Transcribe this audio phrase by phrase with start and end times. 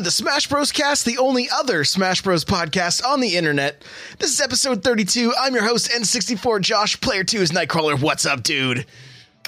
[0.00, 0.72] to the Smash Bros.
[0.72, 2.42] Cast, the only other Smash Bros.
[2.42, 3.82] podcast on the internet.
[4.18, 5.34] This is episode 32.
[5.38, 6.98] I'm your host, N64 Josh.
[7.00, 8.00] Player 2 is Nightcrawler.
[8.00, 8.86] What's up, dude?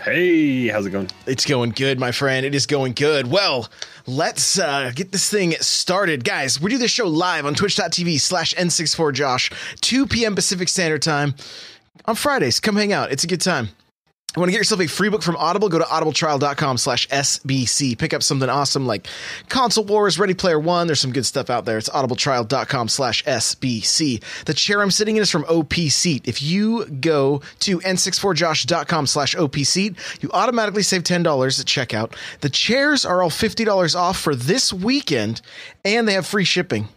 [0.02, 1.08] Hey, how's it going?
[1.26, 2.44] It's going good, my friend.
[2.44, 3.30] It is going good.
[3.30, 3.70] Well,
[4.06, 6.22] let's uh, get this thing started.
[6.22, 10.34] Guys, we do this show live on twitch.tv slash N64Josh, 2 p.m.
[10.34, 11.34] Pacific Standard Time
[12.04, 12.60] on Fridays.
[12.60, 13.10] Come hang out.
[13.10, 13.70] It's a good time.
[14.34, 15.68] Want to get yourself a free book from Audible?
[15.68, 17.98] Go to audibletrial.com slash SBC.
[17.98, 19.06] Pick up something awesome like
[19.50, 20.86] Console Wars, Ready Player One.
[20.86, 21.76] There's some good stuff out there.
[21.76, 24.44] It's audibletrial.com slash SBC.
[24.46, 26.26] The chair I'm sitting in is from OP Seat.
[26.26, 32.14] If you go to n64josh.com slash OP Seat, you automatically save $10 at checkout.
[32.40, 35.42] The chairs are all $50 off for this weekend,
[35.84, 36.88] and they have free shipping.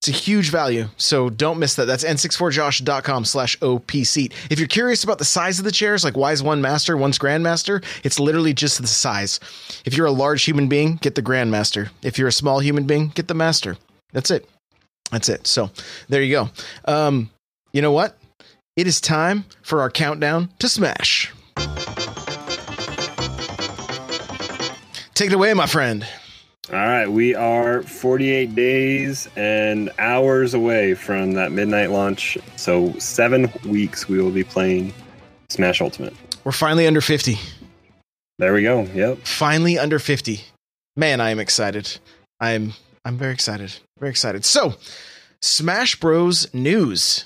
[0.00, 1.86] It's a huge value, so don't miss that.
[1.86, 4.32] That's n64josh.com slash OP seat.
[4.48, 7.18] If you're curious about the size of the chairs, like why is one master, one's
[7.18, 9.40] grandmaster, it's literally just the size.
[9.84, 11.90] If you're a large human being, get the grandmaster.
[12.02, 13.76] If you're a small human being, get the master.
[14.12, 14.48] That's it.
[15.10, 15.48] That's it.
[15.48, 15.70] So
[16.08, 16.50] there you go.
[16.84, 17.30] Um,
[17.72, 18.16] you know what?
[18.76, 21.32] It is time for our countdown to Smash.
[25.14, 26.06] Take it away, my friend.
[26.70, 32.36] All right, we are 48 days and hours away from that midnight launch.
[32.56, 34.92] So, seven weeks we will be playing
[35.48, 36.14] Smash Ultimate.
[36.44, 37.38] We're finally under 50.
[38.38, 38.82] There we go.
[38.82, 39.20] Yep.
[39.20, 40.42] Finally under 50.
[40.94, 41.98] Man, I am excited.
[42.38, 43.72] I'm I'm very excited.
[43.98, 44.44] Very excited.
[44.44, 44.74] So,
[45.40, 47.24] Smash Bros news.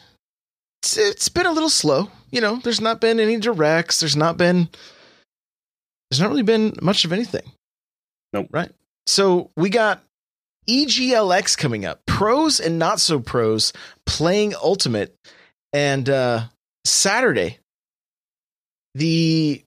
[0.83, 2.11] It's, it's been a little slow.
[2.31, 3.99] You know, there's not been any directs.
[3.99, 4.69] There's not been
[6.11, 7.51] there's not really been much of anything.
[8.33, 8.47] Nope.
[8.53, 8.71] Right.
[9.07, 10.03] So we got
[10.69, 13.73] EGLX coming up, pros and not so pros
[14.07, 15.15] playing Ultimate,
[15.73, 16.43] and uh,
[16.85, 17.59] Saturday.
[18.95, 19.63] The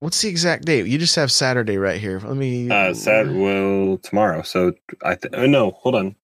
[0.00, 0.86] what's the exact date?
[0.86, 2.20] You just have Saturday right here.
[2.22, 2.68] Let me.
[2.70, 4.42] Uh, Sat well tomorrow.
[4.42, 6.16] So I th- oh, no, hold on.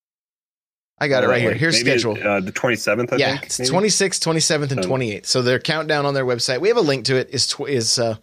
[0.98, 1.54] I got it right here.
[1.54, 2.12] Here's maybe, schedule.
[2.12, 3.12] Uh, the 27th.
[3.12, 3.72] I yeah, think, it's maybe?
[3.72, 5.26] 26th, 27th, and So- 28th.
[5.26, 6.60] So their countdown on their website.
[6.60, 7.30] We have a link to it.
[7.30, 8.16] Is tw- is uh,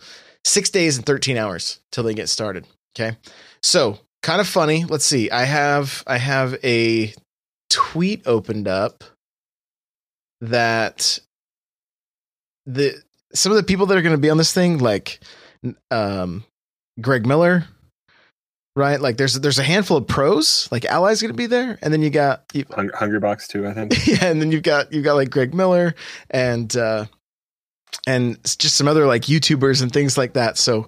[0.46, 2.66] six days and 13 hours till they get started.
[2.98, 3.18] Okay,
[3.62, 4.86] so kind of funny.
[4.86, 5.30] Let's see.
[5.32, 7.14] I have I have a
[7.70, 9.04] tweet opened up
[10.42, 11.20] that
[12.66, 12.96] the
[13.34, 15.20] some of the people that are going to be on this thing, like
[15.92, 16.44] um,
[17.00, 17.66] Greg Miller,
[18.76, 19.00] right?
[19.00, 22.02] Like there's there's a handful of pros, like Ally's going to be there, and then
[22.02, 23.68] you got you, Hung- Hungrybox too.
[23.68, 24.08] I think.
[24.08, 25.96] yeah, and then you've got you've got like Greg Miller
[26.30, 27.06] and uh
[28.08, 30.58] and just some other like YouTubers and things like that.
[30.58, 30.88] So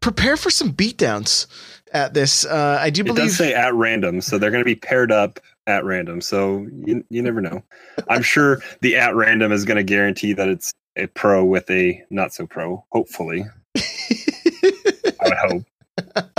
[0.00, 1.46] prepare for some beatdowns
[1.92, 2.44] at this.
[2.44, 5.12] Uh I do believe It does say at random, so they're going to be paired
[5.12, 6.20] up at random.
[6.20, 7.62] So you, you never know.
[8.08, 12.02] I'm sure the at random is going to guarantee that it's a pro with a
[12.10, 12.84] not so pro.
[12.90, 13.44] Hopefully,
[13.76, 15.62] I would hope.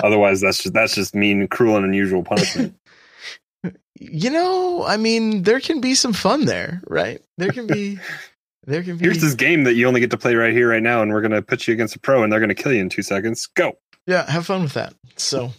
[0.04, 2.76] Otherwise, that's just that's just mean, cruel, and unusual punishment.
[4.00, 7.22] you know, I mean, there can be some fun there, right?
[7.38, 8.00] There can be
[8.68, 10.84] there can be Here's this game that you only get to play right here, right
[10.84, 12.74] now, and we're going to put you against a pro, and they're going to kill
[12.74, 13.48] you in two seconds.
[13.48, 13.78] Go.
[14.06, 14.94] yeah, have fun with that.
[15.16, 15.54] So,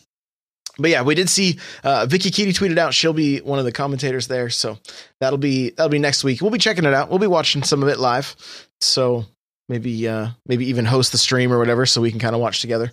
[0.78, 4.28] but yeah, we did see uh, VikkiKitty tweeted out she'll be one of the commentators
[4.28, 4.50] there.
[4.50, 4.78] So
[5.20, 6.40] that'll be that'll be next week.
[6.42, 7.08] We'll be checking it out.
[7.08, 8.36] We'll be watching some of it live.
[8.80, 9.24] So
[9.68, 12.60] maybe uh, maybe even host the stream or whatever, so we can kind of watch
[12.60, 12.92] together.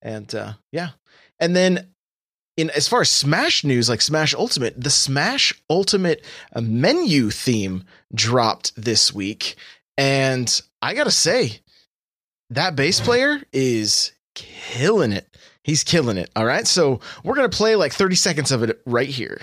[0.00, 0.90] And uh, yeah,
[1.40, 1.88] and then
[2.58, 6.24] in as far as Smash news, like Smash Ultimate, the Smash Ultimate
[6.60, 9.54] menu theme dropped this week,
[9.96, 11.60] and I gotta say,
[12.50, 15.26] that bass player is killing it.
[15.62, 16.30] He's killing it.
[16.34, 19.40] All right, so we're gonna play like thirty seconds of it right here.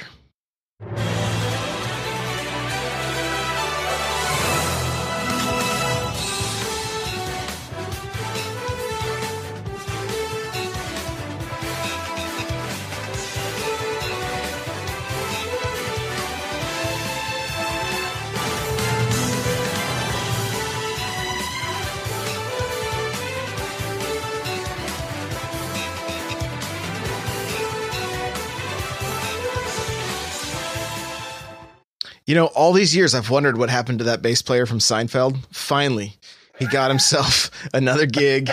[32.28, 35.38] You know, all these years I've wondered what happened to that bass player from Seinfeld.
[35.52, 36.14] Finally,
[36.58, 38.50] he got himself another gig.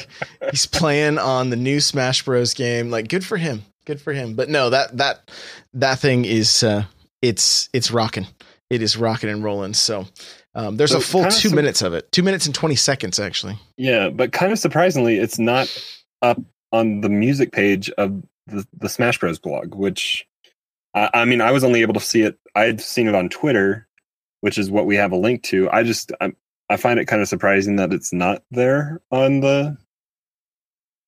[0.50, 2.90] He's playing on the new Smash Bros game.
[2.90, 3.62] Like good for him.
[3.84, 4.34] Good for him.
[4.34, 5.30] But no, that that
[5.74, 6.84] that thing is uh
[7.22, 8.26] it's it's rocking.
[8.70, 9.74] It is rocking and rolling.
[9.74, 10.06] So
[10.54, 12.10] um, there's So a full two minutes of it.
[12.12, 13.58] Two minutes and twenty seconds actually.
[13.76, 15.68] Yeah, but kind of surprisingly, it's not
[16.20, 16.40] up
[16.72, 20.26] on the music page of the, the Smash Bros blog, which
[20.94, 22.38] I, I mean, I was only able to see it.
[22.54, 23.86] I had seen it on Twitter,
[24.40, 25.70] which is what we have a link to.
[25.70, 26.32] I just I,
[26.68, 29.76] I find it kind of surprising that it's not there on the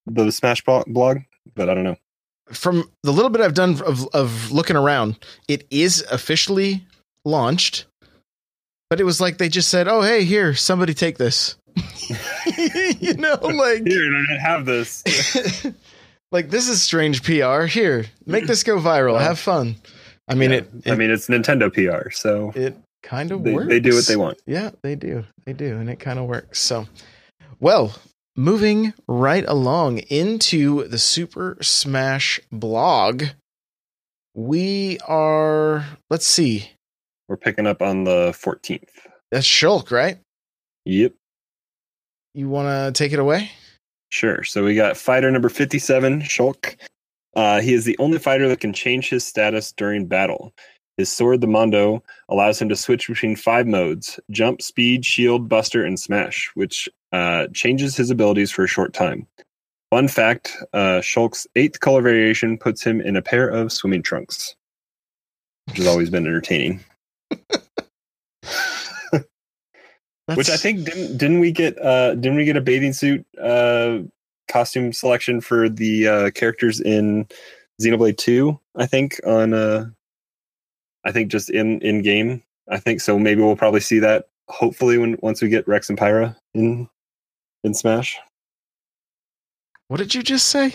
[0.06, 1.20] the Smash blog,
[1.54, 1.96] but I don't know.
[2.52, 5.18] from the little bit I've done of of looking around,
[5.48, 6.86] it is officially
[7.24, 7.86] launched.
[8.90, 11.56] But it was like they just said, "Oh, hey, here, somebody take this."
[13.00, 15.02] you know, like Here, I have this.
[16.32, 17.62] like this is strange PR.
[17.62, 19.18] Here, make this go viral.
[19.20, 19.76] Have fun.
[20.28, 20.56] I mean, Yeah.
[20.58, 20.92] it, it.
[20.92, 23.68] I mean, it's Nintendo PR, so it kind of they, works.
[23.68, 24.38] they do what they want.
[24.46, 25.24] Yeah, they do.
[25.44, 26.60] They do, and it kind of works.
[26.60, 26.86] So,
[27.60, 27.94] well,
[28.36, 33.24] moving right along into the Super Smash blog,
[34.34, 35.84] we are.
[36.10, 36.70] Let's see.
[37.28, 38.88] We're picking up on the 14th.
[39.30, 40.18] That's Shulk, right?
[40.84, 41.12] Yep.
[42.34, 43.50] You want to take it away?
[44.10, 44.44] Sure.
[44.44, 46.76] So we got fighter number 57, Shulk.
[47.36, 50.52] Uh, he is the only fighter that can change his status during battle.
[50.96, 55.84] His sword, the Monado, allows him to switch between five modes jump, speed, shield, buster,
[55.84, 59.26] and smash, which uh, changes his abilities for a short time.
[59.90, 64.54] Fun fact uh, Shulk's eighth color variation puts him in a pair of swimming trunks,
[65.66, 66.84] which has always been entertaining.
[70.26, 73.98] Which I think didn't didn't we get uh didn't we get a bathing suit uh
[74.48, 77.26] costume selection for the uh characters in
[77.82, 79.86] Xenoblade 2, I think on uh
[81.04, 82.42] I think just in in game.
[82.70, 85.98] I think so maybe we'll probably see that hopefully when once we get Rex and
[85.98, 86.88] Pyra in
[87.62, 88.18] in Smash.
[89.88, 90.72] What did you just say?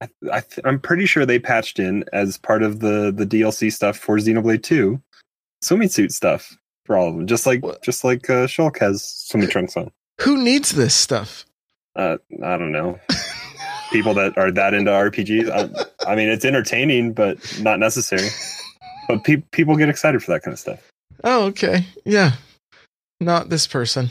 [0.00, 3.72] I, I th- I'm pretty sure they patched in as part of the the DLC
[3.72, 5.00] stuff for Xenoblade 2
[5.62, 6.56] swimming suit stuff
[6.86, 7.82] for all of them just like What?
[7.82, 9.90] just like uh, Shulk has swimming trunks on.
[10.20, 11.44] Who needs this stuff?
[11.98, 12.98] Uh I don't know.
[13.90, 15.50] people that are that into RPGs.
[15.50, 18.28] I, I mean, it's entertaining, but not necessary.
[19.08, 20.86] But pe- people get excited for that kind of stuff.
[21.24, 21.86] Oh, okay.
[22.04, 22.32] Yeah.
[23.20, 24.10] Not this person.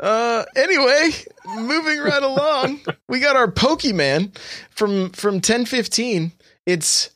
[0.00, 1.10] Uh anyway,
[1.56, 2.80] moving right along.
[3.08, 4.36] We got our Pokemon
[4.70, 6.32] from from 1015.
[6.64, 7.10] It's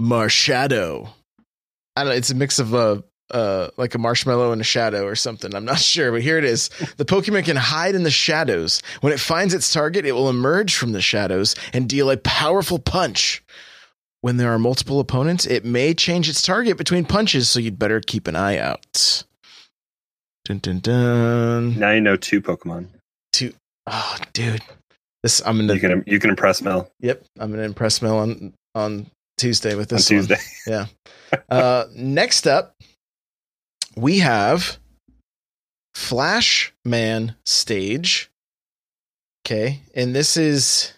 [0.00, 1.08] Marshadow.
[1.96, 5.14] I don't it's a mix of a uh like a marshmallow in a shadow or
[5.14, 5.54] something.
[5.54, 6.68] I'm not sure, but here it is.
[6.96, 8.82] The Pokemon can hide in the shadows.
[9.00, 12.78] When it finds its target, it will emerge from the shadows and deal a powerful
[12.78, 13.42] punch.
[14.20, 18.00] When there are multiple opponents, it may change its target between punches, so you'd better
[18.00, 19.22] keep an eye out.
[20.44, 21.78] Dun dun dun.
[21.78, 22.88] Now you know two Pokemon.
[23.32, 23.52] Two.
[23.86, 24.62] Oh, dude,
[25.22, 25.74] this I'm gonna.
[25.74, 29.92] You can you can impress Mel Yep, I'm gonna impress Mel on on Tuesday with
[29.92, 30.26] on this one.
[30.26, 30.86] Tuesday.
[31.50, 32.74] Uh, next up,
[33.98, 34.78] we have
[35.94, 38.30] Flash Man stage.
[39.44, 40.92] Okay, and this is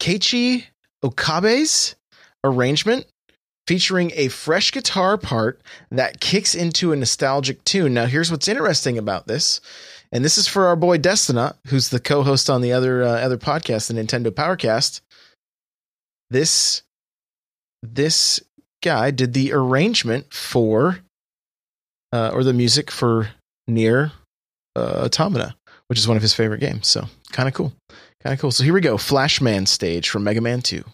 [0.00, 0.64] Keiichi
[1.02, 1.96] Okabe's
[2.44, 3.06] arrangement
[3.66, 7.94] featuring a fresh guitar part that kicks into a nostalgic tune.
[7.94, 9.60] Now, here's what's interesting about this,
[10.12, 13.38] and this is for our boy Destinot, who's the co-host on the other uh, other
[13.38, 15.00] podcast, the Nintendo Powercast.
[16.30, 16.82] This
[17.82, 18.40] this
[18.82, 21.00] guy did the arrangement for
[22.14, 23.28] uh, or the music for
[23.68, 24.12] NieR
[24.76, 25.54] uh, automata
[25.88, 26.88] which is one of his favorite games.
[26.88, 27.72] So kind of cool.
[28.22, 28.50] Kind of cool.
[28.50, 28.96] So here we go.
[28.96, 30.84] Flashman stage from mega man 2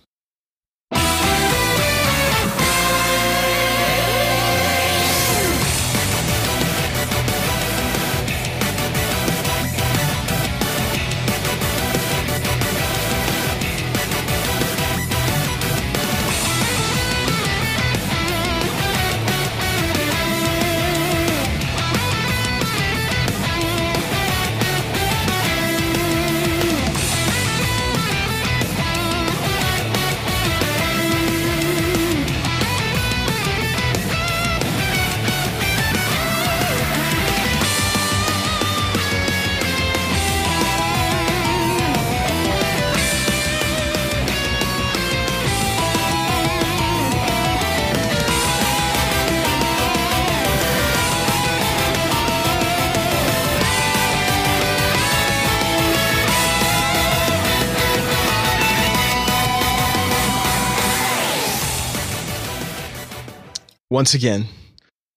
[63.91, 64.47] once again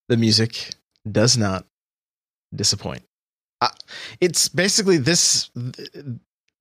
[0.10, 0.72] the music
[1.12, 1.66] does not
[2.56, 3.04] disappoint
[3.62, 3.70] uh,
[4.22, 5.50] it's basically this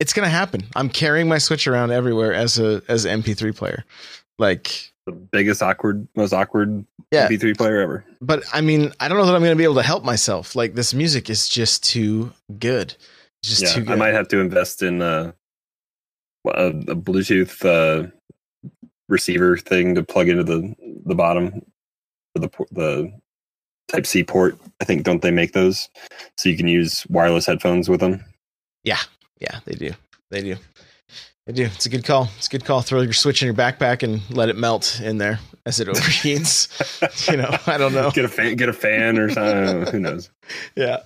[0.01, 3.85] it's gonna happen i'm carrying my switch around everywhere as a as an mp3 player
[4.39, 7.29] like The biggest awkward, most awkward Yeah.
[7.29, 8.05] MP3 player ever.
[8.21, 10.57] but I mean, I don't know that I'm going to be able to help myself.
[10.57, 12.95] Like this music is just too good.
[13.45, 13.93] Just yeah, too good.
[13.93, 15.33] I might have to invest in uh,
[16.47, 18.09] a, a Bluetooth uh,
[19.09, 21.61] receiver thing to plug into the the bottom
[22.35, 23.13] the the
[23.89, 24.57] Type C port.
[24.81, 25.89] I think don't they make those
[26.37, 28.25] so you can use wireless headphones with them?
[28.85, 28.99] yeah,
[29.41, 29.93] yeah, they do.
[30.31, 30.57] They do.
[31.49, 31.65] I do.
[31.65, 32.29] It's a good call.
[32.39, 32.83] It's a good call.
[32.83, 35.89] Throw your switch in your backpack and let it melt in there as it
[36.33, 36.69] overheats.
[37.31, 38.11] you know, I don't know.
[38.13, 39.93] Get a fan, get a fan or something.
[39.93, 40.31] Who knows?
[40.77, 40.99] Yeah.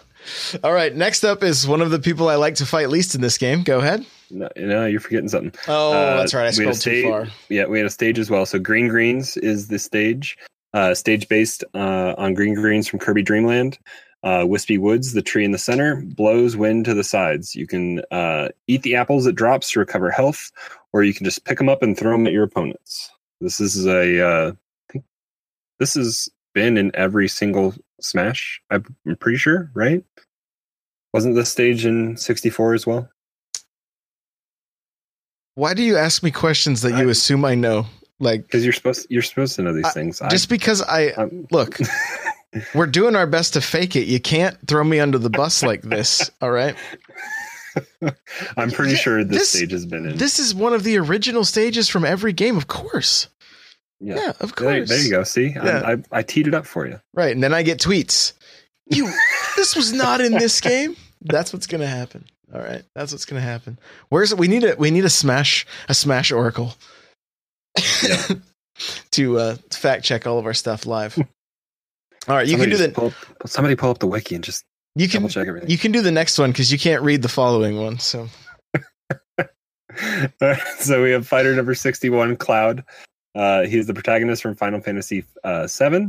[0.65, 0.95] All right.
[0.95, 3.63] Next up is one of the people I like to fight least in this game.
[3.63, 4.05] Go ahead.
[4.31, 5.53] No, no you're forgetting something.
[5.69, 6.53] Oh, Uh, that's right.
[6.53, 7.29] I we had a scrolled too far.
[7.49, 8.45] Yeah, we had a stage as well.
[8.45, 10.37] So Green Greens is the stage,
[10.77, 13.79] uh, stage based uh, on Green Greens from Kirby Dreamland.
[14.23, 17.55] Uh, Wispy Woods, the tree in the center, blows wind to the sides.
[17.55, 20.51] You can uh, eat the apples it drops to recover health,
[20.93, 23.11] or you can just pick them up and throw them at your opponents.
[23.41, 24.53] This is a, uh,
[25.79, 28.61] this has been in every single Smash.
[28.71, 28.85] I'm
[29.21, 30.05] pretty sure, right?
[31.15, 33.09] Wasn't this stage in 64 as well?
[35.55, 37.87] Why do you ask me questions that you I- assume I know?
[38.19, 40.21] Like, Because you're supposed you're supposed to know these I- things.
[40.23, 41.79] I- just because I I'm- look,
[42.75, 44.07] we're doing our best to fake it.
[44.07, 46.31] You can't throw me under the bus like this.
[46.41, 46.75] All right.
[48.57, 50.17] I'm pretty Yeah, sure this, this- stage has been in.
[50.17, 53.29] This is one of the original stages from every game, of course.
[54.01, 54.15] yeah.
[54.17, 54.89] Yeah, of There, course.
[54.89, 55.25] there you go.
[55.25, 55.83] See, Yeah.
[55.85, 57.01] I, I, I teed it up for you.
[57.13, 58.33] Right, and then I get tweets.
[58.89, 59.11] You,
[59.57, 60.97] this was not in this game.
[61.23, 62.25] That's what's gonna happen.
[62.55, 63.79] All right, that's what's gonna happen.
[64.11, 66.75] Where's we need a we need a smash a smash oracle
[68.03, 68.23] Yeah.
[69.13, 71.17] to uh, fact check all of our stuff live.
[72.29, 74.43] All right, you somebody can do the pull, up- somebody pull up the wiki and
[74.43, 74.65] just
[74.97, 75.71] you can check everything.
[75.71, 78.01] you can do the next one because you can't read the following one.
[78.01, 78.29] So
[80.79, 82.85] so we have fighter number 61, Cloud.
[83.35, 86.09] Uh, he's the protagonist from Final Fantasy uh, VII.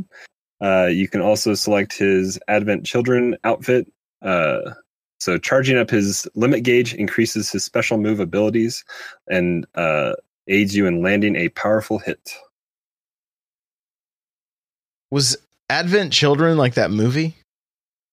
[0.60, 3.90] Uh, you can also select his Advent Children outfit.
[4.22, 4.72] Uh,
[5.20, 8.84] so charging up his limit gauge increases his special move abilities
[9.28, 10.12] and uh,
[10.48, 12.34] aids you in landing a powerful hit.
[15.10, 15.36] was
[15.70, 17.36] Advent Children like that movie?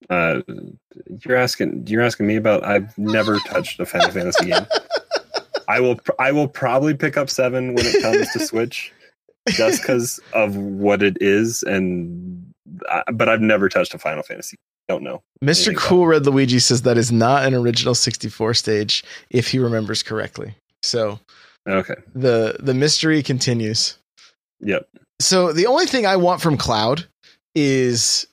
[0.09, 0.41] Uh,
[1.25, 4.67] you're asking you're asking me about I've never touched a Final Fantasy game.
[5.67, 8.93] I will I will probably pick up 7 when it comes to Switch
[9.47, 12.53] just because of what it is and
[12.89, 14.57] I, but I've never touched a Final Fantasy.
[14.87, 15.23] Don't know.
[15.43, 15.75] Mr.
[15.75, 20.53] Cool Red Luigi says that is not an original 64 stage if he remembers correctly.
[20.83, 21.19] So
[21.67, 21.95] Okay.
[22.13, 23.97] the the mystery continues.
[24.59, 24.87] Yep.
[25.19, 27.05] So the only thing I want from Cloud
[27.55, 28.27] is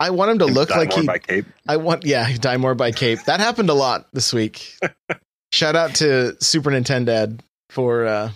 [0.00, 1.46] I want him to look Die like more he by Cape.
[1.68, 3.20] I want yeah, die more by Cape.
[3.26, 4.76] That happened a lot this week.
[5.52, 7.38] Shout out to Super Nintendo
[7.70, 8.30] for uh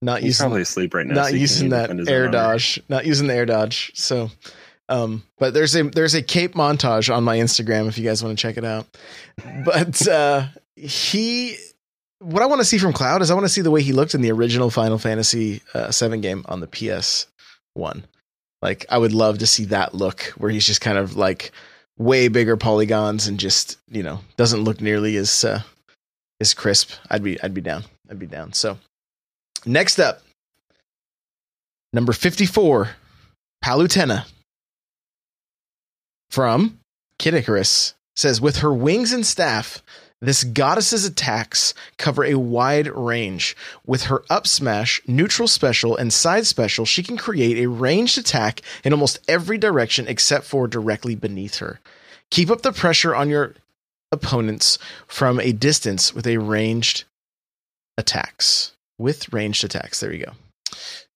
[0.00, 1.14] not He's using probably asleep right now.
[1.14, 3.90] not so using that air dodge, not using the air dodge.
[3.94, 4.30] So,
[4.88, 8.38] um, but there's a there's a cape montage on my Instagram if you guys want
[8.38, 8.86] to check it out.
[9.64, 11.56] But uh, he,
[12.20, 13.92] what I want to see from Cloud is I want to see the way he
[13.92, 17.26] looked in the original Final Fantasy uh, Seven game on the PS
[17.74, 18.04] One.
[18.60, 21.52] Like I would love to see that look where he's just kind of like
[21.96, 25.62] way bigger polygons and just you know doesn't look nearly as uh,
[26.40, 26.90] as crisp.
[27.10, 27.84] I'd be I'd be down.
[28.10, 28.52] I'd be down.
[28.52, 28.78] So
[29.64, 30.22] next up,
[31.92, 32.90] number fifty four,
[33.64, 34.24] Palutena
[36.30, 36.80] from
[37.18, 39.82] Kid Icarus says with her wings and staff.
[40.20, 43.56] This goddess's attacks cover a wide range.
[43.86, 48.62] With her up smash, neutral special, and side special, she can create a ranged attack
[48.82, 51.78] in almost every direction except for directly beneath her.
[52.32, 53.54] Keep up the pressure on your
[54.10, 57.04] opponents from a distance with a ranged
[57.96, 58.72] attacks.
[58.98, 60.00] With ranged attacks.
[60.00, 60.32] There you go.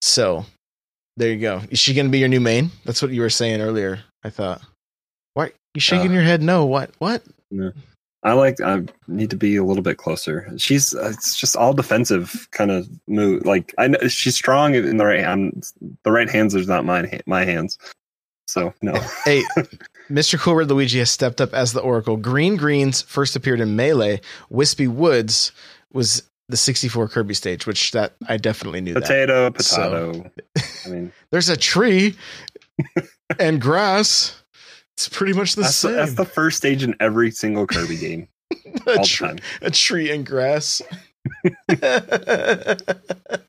[0.01, 0.45] So,
[1.17, 1.61] there you go.
[1.69, 2.71] Is she going to be your new main?
[2.85, 3.99] That's what you were saying earlier.
[4.23, 4.61] I thought.
[5.33, 6.13] Why you shaking Uh.
[6.13, 6.41] your head?
[6.41, 6.65] No.
[6.65, 6.91] What?
[6.99, 7.21] What?
[8.23, 8.61] I like.
[8.61, 10.51] I need to be a little bit closer.
[10.57, 10.93] She's.
[10.95, 13.45] uh, It's just all defensive kind of move.
[13.45, 15.63] Like I know she's strong in the right hand.
[16.03, 17.77] The right hands is not my my hands.
[18.47, 18.93] So no.
[19.25, 19.43] hey,
[20.09, 20.39] Mr.
[20.39, 22.17] Cool Red Luigi has stepped up as the Oracle.
[22.17, 24.21] Green Greens first appeared in Melee.
[24.49, 25.51] Wispy Woods
[25.91, 29.03] was the 64 Kirby stage, which that I definitely knew that.
[29.03, 30.31] Potato, So- potato.
[30.85, 32.15] I mean, There's a tree
[33.39, 34.42] and grass.
[34.95, 35.97] It's pretty much the that's the, same.
[35.97, 38.55] that's the first stage in every single Kirby game a,
[38.87, 39.39] all the time.
[39.61, 40.81] a tree and grass.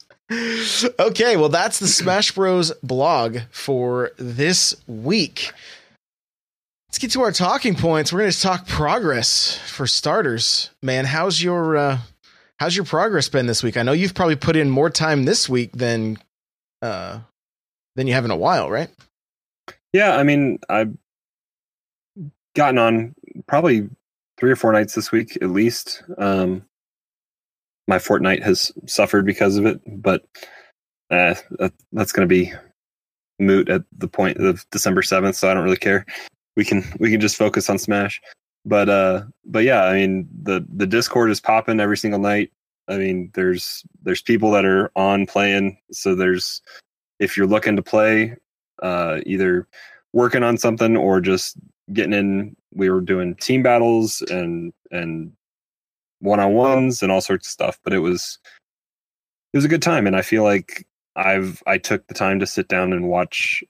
[0.99, 2.73] okay, well, that's the Smash Bros.
[2.83, 5.53] blog for this week.
[6.89, 8.13] Let's get to our talking points.
[8.13, 10.71] We're going to talk progress for starters.
[10.83, 11.99] Man, how's your uh,
[12.59, 13.77] how's your progress been this week?
[13.77, 16.19] I know you've probably put in more time this week than
[16.83, 17.19] uh,
[17.97, 18.91] than you have in a while, right?
[19.93, 20.97] Yeah, I mean, I've
[22.55, 23.15] gotten on
[23.47, 23.89] probably
[24.39, 26.03] three or four nights this week at least.
[26.19, 26.65] Um,
[27.87, 30.25] my Fortnite has suffered because of it, but
[31.11, 31.35] uh,
[31.93, 32.53] that's going to be
[33.39, 36.07] moot at the point of December seventh, so I don't really care.
[36.57, 38.21] We can we can just focus on Smash.
[38.65, 42.51] But uh, but yeah, I mean the the Discord is popping every single night.
[42.89, 45.79] I mean, there's there's people that are on playing.
[45.93, 46.63] So there's
[47.19, 48.37] if you're looking to play,
[48.83, 49.69] uh, either
[50.13, 51.57] working on something or just
[51.93, 52.57] getting in.
[52.73, 55.33] We were doing team battles and and
[56.21, 57.79] one on ones and all sorts of stuff.
[57.85, 58.39] But it was
[59.53, 60.87] it was a good time, and I feel like
[61.17, 63.63] I've I took the time to sit down and watch.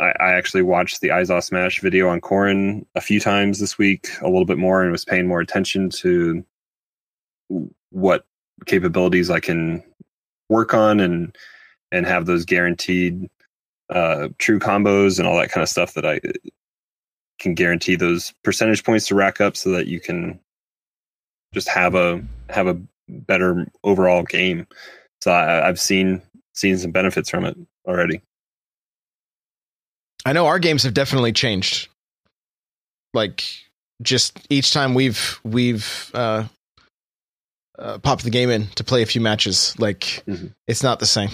[0.00, 4.08] I, I actually watched the Izaw's Smash video on Corrin a few times this week,
[4.20, 6.44] a little bit more, and was paying more attention to
[7.90, 8.26] what
[8.66, 9.82] capabilities I can
[10.48, 11.36] work on and
[11.92, 13.28] and have those guaranteed
[13.90, 16.20] uh, true combos and all that kind of stuff that I
[17.38, 20.38] can guarantee those percentage points to rack up so that you can
[21.52, 24.66] just have a have a better overall game.
[25.20, 26.22] So I, I've seen
[26.54, 28.20] seen some benefits from it already.
[30.24, 31.88] I know our games have definitely changed.
[33.12, 33.44] Like
[34.02, 36.44] just each time we've we've uh,
[37.78, 40.48] uh, popped the game in to play a few matches, like mm-hmm.
[40.66, 41.30] it's not the same.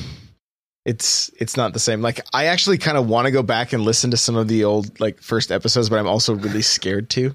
[0.90, 2.02] It's it's not the same.
[2.02, 4.64] Like I actually kind of want to go back and listen to some of the
[4.64, 7.32] old like first episodes, but I'm also really scared to.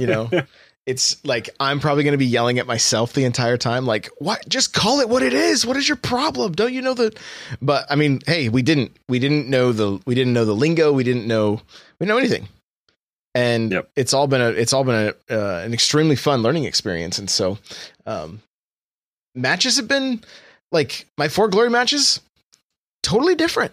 [0.00, 0.28] You know,
[0.86, 3.86] it's like I'm probably going to be yelling at myself the entire time.
[3.86, 4.48] Like, what?
[4.48, 5.64] Just call it what it is.
[5.64, 6.54] What is your problem?
[6.54, 7.16] Don't you know that?
[7.62, 8.96] But I mean, hey, we didn't.
[9.08, 10.00] We didn't know the.
[10.04, 10.92] We didn't know the lingo.
[10.92, 11.60] We didn't know.
[12.00, 12.48] We didn't know anything.
[13.36, 13.88] And yep.
[13.94, 14.48] it's all been a.
[14.48, 17.20] It's all been a, uh, an extremely fun learning experience.
[17.20, 17.56] And so,
[18.04, 18.42] um,
[19.32, 20.24] matches have been
[20.72, 22.20] like my For Glory matches,
[23.06, 23.72] totally different.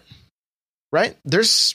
[0.92, 1.16] Right?
[1.24, 1.74] There's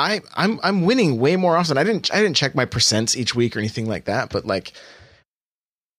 [0.00, 1.76] I I'm I'm winning way more often.
[1.76, 4.72] I didn't I didn't check my percents each week or anything like that, but like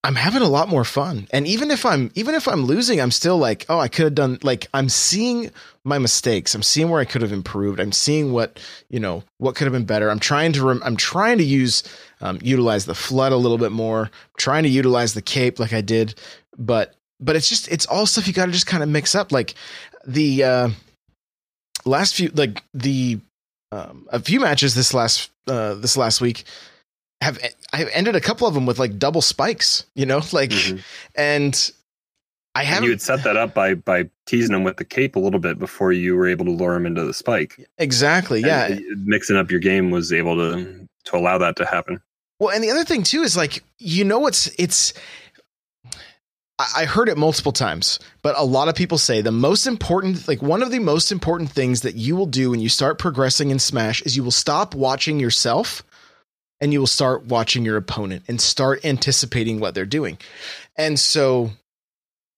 [0.03, 1.27] I'm having a lot more fun.
[1.31, 4.15] And even if I'm even if I'm losing, I'm still like, oh, I could have
[4.15, 5.51] done like I'm seeing
[5.83, 6.55] my mistakes.
[6.55, 7.79] I'm seeing where I could have improved.
[7.79, 10.09] I'm seeing what, you know, what could have been better.
[10.09, 11.83] I'm trying to rem- I'm trying to use
[12.21, 14.05] um, utilize the flood a little bit more.
[14.05, 16.15] I'm trying to utilize the cape like I did,
[16.57, 19.31] but but it's just it's all stuff you got to just kind of mix up
[19.31, 19.53] like
[20.05, 20.69] the uh
[21.85, 23.19] last few like the
[23.71, 26.43] um, a few matches this last uh, this last week
[27.21, 27.39] have
[27.71, 30.77] I ended a couple of them with like double spikes, you know, like mm-hmm.
[31.15, 31.71] and
[32.53, 35.19] I have you had set that up by by teasing them with the cape a
[35.19, 37.65] little bit before you were able to lure them into the spike.
[37.77, 38.41] Exactly.
[38.41, 38.77] Yeah.
[38.97, 42.01] mixing up your game was able to to allow that to happen.
[42.39, 44.93] Well, and the other thing too is like you know it's it's
[46.75, 50.41] I heard it multiple times, but a lot of people say the most important, like
[50.41, 53.59] one of the most important things that you will do when you start progressing in
[53.59, 55.83] Smash is you will stop watching yourself
[56.59, 60.17] and you will start watching your opponent and start anticipating what they're doing.
[60.75, 61.51] And so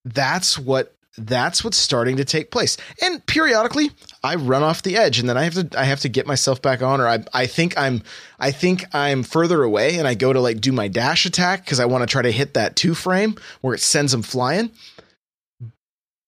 [0.05, 2.77] that's what that's what's starting to take place.
[3.01, 3.91] And periodically
[4.23, 6.61] I run off the edge and then I have to I have to get myself
[6.61, 8.01] back on or I I think I'm
[8.39, 11.79] I think I'm further away and I go to like do my dash attack cuz
[11.79, 14.71] I want to try to hit that 2 frame where it sends them flying.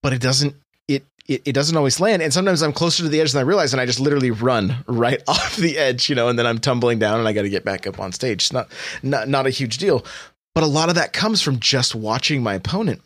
[0.04, 0.56] But it doesn't
[0.88, 3.48] it, it it doesn't always land and sometimes I'm closer to the edge than I
[3.48, 6.60] realize and I just literally run right off the edge, you know, and then I'm
[6.60, 8.44] tumbling down and I got to get back up on stage.
[8.44, 8.72] It's not
[9.02, 10.06] not not a huge deal.
[10.54, 13.02] But a lot of that comes from just watching my opponent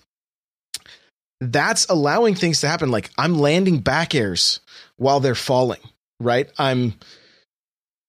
[1.39, 2.91] that's allowing things to happen.
[2.91, 4.59] Like I'm landing back airs
[4.97, 5.81] while they're falling,
[6.19, 6.49] right?
[6.57, 6.93] I'm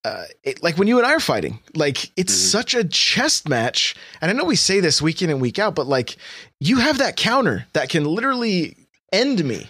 [0.05, 2.49] uh, it, like when you and I are fighting, like it's mm-hmm.
[2.49, 3.95] such a chest match.
[4.21, 6.17] And I know we say this week in and week out, but like
[6.59, 8.77] you have that counter that can literally
[9.13, 9.69] end me.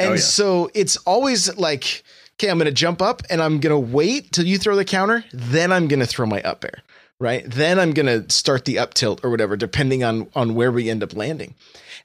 [0.00, 0.20] And oh, yeah.
[0.20, 2.04] so it's always like,
[2.36, 4.84] okay, I'm going to jump up and I'm going to wait till you throw the
[4.84, 5.24] counter.
[5.32, 6.82] Then I'm going to throw my up air,
[7.18, 7.44] right?
[7.44, 10.88] Then I'm going to start the up tilt or whatever, depending on, on where we
[10.88, 11.56] end up landing.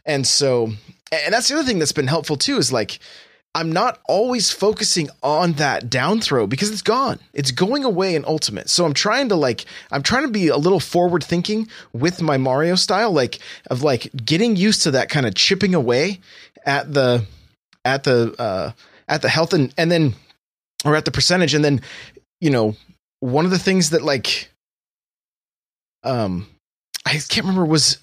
[0.06, 0.72] And so,
[1.12, 3.00] and that's the other thing that's been helpful too is like,
[3.56, 7.20] I'm not always focusing on that down throw because it's gone.
[7.34, 8.68] It's going away in ultimate.
[8.68, 12.38] So I'm trying to like I'm trying to be a little forward thinking with my
[12.38, 13.40] Mario style like
[13.70, 16.20] of like getting used to that kind of chipping away
[16.66, 17.26] at the
[17.86, 18.72] at the uh
[19.08, 20.16] at the health and and then
[20.84, 21.80] or at the percentage and then
[22.42, 22.76] you know
[23.20, 24.50] one of the things that like
[26.04, 26.48] um
[27.06, 28.00] I can't remember was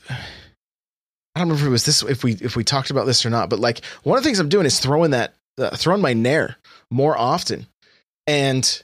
[1.34, 3.30] I don't remember if it was this if we if we talked about this or
[3.30, 6.12] not, but like one of the things I'm doing is throwing that uh, throwing my
[6.12, 6.56] nair
[6.90, 7.66] more often,
[8.26, 8.82] and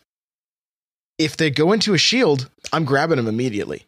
[1.18, 3.84] if they go into a shield, I'm grabbing them immediately.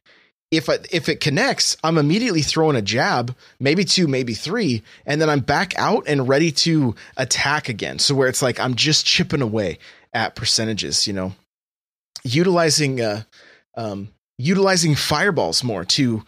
[0.50, 5.20] If I, if it connects, I'm immediately throwing a jab, maybe two, maybe three, and
[5.20, 7.98] then I'm back out and ready to attack again.
[7.98, 9.78] So where it's like I'm just chipping away
[10.14, 11.34] at percentages, you know,
[12.24, 13.24] utilizing uh,
[13.76, 16.24] um, utilizing fireballs more to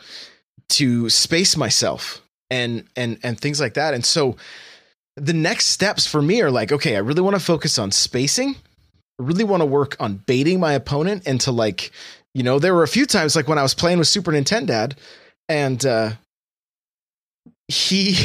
[0.70, 3.94] to space myself and and and things like that.
[3.94, 4.36] And so
[5.16, 8.56] the next steps for me are like, okay, I really want to focus on spacing.
[9.18, 11.90] I really want to work on baiting my opponent into like,
[12.34, 14.92] you know, there were a few times like when I was playing with Super Nintendo
[15.48, 16.12] and uh
[17.68, 18.16] he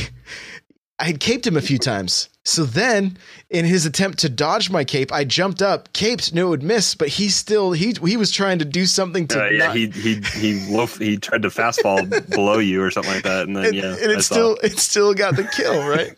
[1.00, 2.30] I had caped him a few times.
[2.48, 3.18] So then,
[3.50, 6.94] in his attempt to dodge my cape, I jumped up, caped, no, it would miss,
[6.94, 9.44] but he still he he was trying to do something to.
[9.44, 12.92] Uh, yeah, not- he he he loaf, he tried to fast fall below you or
[12.92, 15.88] something like that, and then and, yeah, and it still it still got the kill,
[15.90, 16.16] right?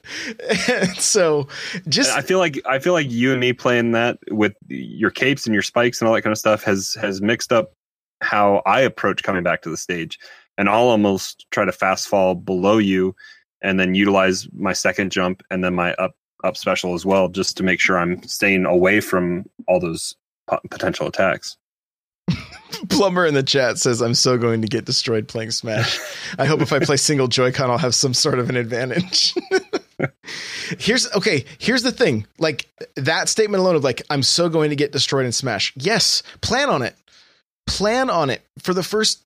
[0.69, 1.47] and so
[1.87, 5.45] just I feel like I feel like you and me playing that with your capes
[5.45, 7.71] and your spikes and all that kind of stuff has has mixed up
[8.19, 10.19] how I approach coming back to the stage,
[10.57, 13.15] and I'll almost try to fast fall below you,
[13.61, 17.57] and then utilize my second jump and then my up up special as well, just
[17.57, 20.15] to make sure I'm staying away from all those
[20.47, 21.57] po- potential attacks.
[22.89, 25.99] Plumber in the chat says, I'm so going to get destroyed playing Smash.
[26.37, 29.33] I hope if I play single Joy-Con, I'll have some sort of an advantage.
[30.77, 32.27] here's okay, here's the thing.
[32.37, 35.73] Like that statement alone of like, I'm so going to get destroyed in Smash.
[35.75, 36.95] Yes, plan on it.
[37.65, 39.23] Plan on it for the first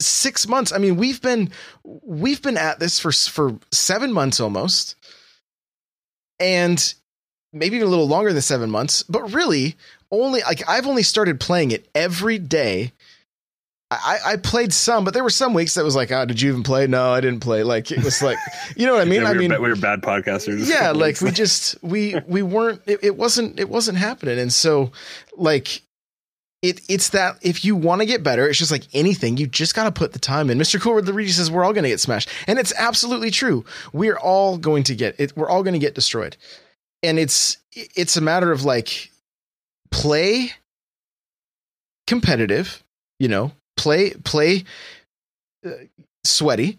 [0.00, 0.72] six months.
[0.72, 1.50] I mean, we've been
[1.84, 4.96] we've been at this for for seven months almost.
[6.38, 6.94] And
[7.52, 9.76] maybe even a little longer than seven months, but really
[10.10, 12.92] only like I've only started playing it every day.
[13.92, 16.50] I, I played some, but there were some weeks that was like, oh, did you
[16.50, 16.86] even play?
[16.86, 17.64] No, I didn't play.
[17.64, 18.38] Like it was like,
[18.76, 19.22] you know what I mean?
[19.22, 20.68] Yeah, I mean, ba- we were bad podcasters.
[20.68, 22.82] yeah, like we just we we weren't.
[22.86, 24.92] It, it wasn't it wasn't happening, and so
[25.36, 25.82] like
[26.62, 29.36] it it's that if you want to get better, it's just like anything.
[29.36, 30.58] You just got to put the time in.
[30.58, 30.80] Mr.
[30.80, 33.64] Cool the Luigi says we're all going to get smashed, and it's absolutely true.
[33.92, 35.36] We're all going to get it.
[35.36, 36.36] We're all going to get destroyed,
[37.02, 39.10] and it's it's a matter of like
[39.90, 40.52] play
[42.06, 42.82] competitive,
[43.18, 44.64] you know, play play
[45.64, 45.70] uh,
[46.24, 46.78] sweaty.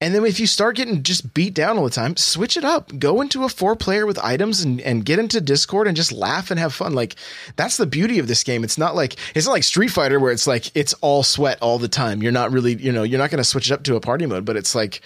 [0.00, 2.96] And then if you start getting just beat down all the time, switch it up.
[3.00, 6.52] Go into a four player with items and, and get into Discord and just laugh
[6.52, 6.94] and have fun.
[6.94, 7.16] Like
[7.56, 8.62] that's the beauty of this game.
[8.62, 11.80] It's not like it's not like Street Fighter where it's like it's all sweat all
[11.80, 12.22] the time.
[12.22, 14.26] You're not really, you know, you're not going to switch it up to a party
[14.26, 15.00] mode, but it's like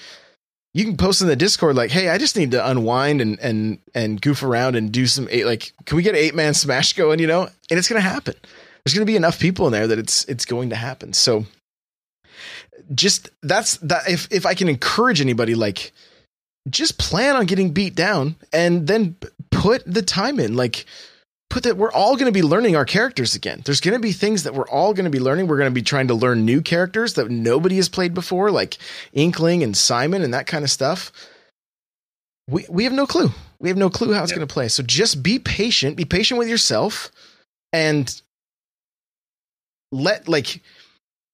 [0.74, 3.78] you can post in the Discord like, "Hey, I just need to unwind and and
[3.94, 7.18] and goof around and do some eight like can we get eight man smash going,
[7.18, 8.34] you know?" And it's going to happen.
[8.84, 11.14] There's going to be enough people in there that it's it's going to happen.
[11.14, 11.46] So
[12.94, 15.92] just that's that if if I can encourage anybody like
[16.70, 19.16] just plan on getting beat down and then
[19.50, 20.54] put the time in.
[20.54, 20.84] Like
[21.50, 23.62] put that we're all going to be learning our characters again.
[23.64, 25.48] There's going to be things that we're all going to be learning.
[25.48, 28.78] We're going to be trying to learn new characters that nobody has played before like
[29.12, 31.12] inkling and simon and that kind of stuff.
[32.48, 33.30] We we have no clue.
[33.58, 34.36] We have no clue how it's Yep.
[34.38, 34.68] going to play.
[34.68, 35.96] So just be patient.
[35.96, 37.10] Be patient with yourself
[37.72, 38.20] and
[39.92, 40.62] let like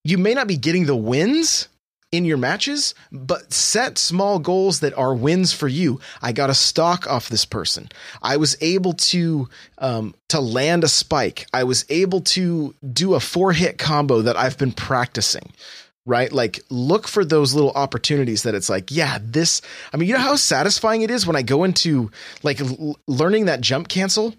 [0.04, 1.68] you may not be getting the wins
[2.10, 6.00] in your matches, but set small goals that are wins for you.
[6.22, 7.88] I got a stock off this person.
[8.22, 11.46] I was able to um, to land a spike.
[11.52, 15.52] I was able to do a four hit combo that I've been practicing.
[16.06, 19.60] Right, like look for those little opportunities that it's like, yeah, this.
[19.92, 22.10] I mean, you know how satisfying it is when I go into
[22.42, 24.34] like l- learning that jump cancel,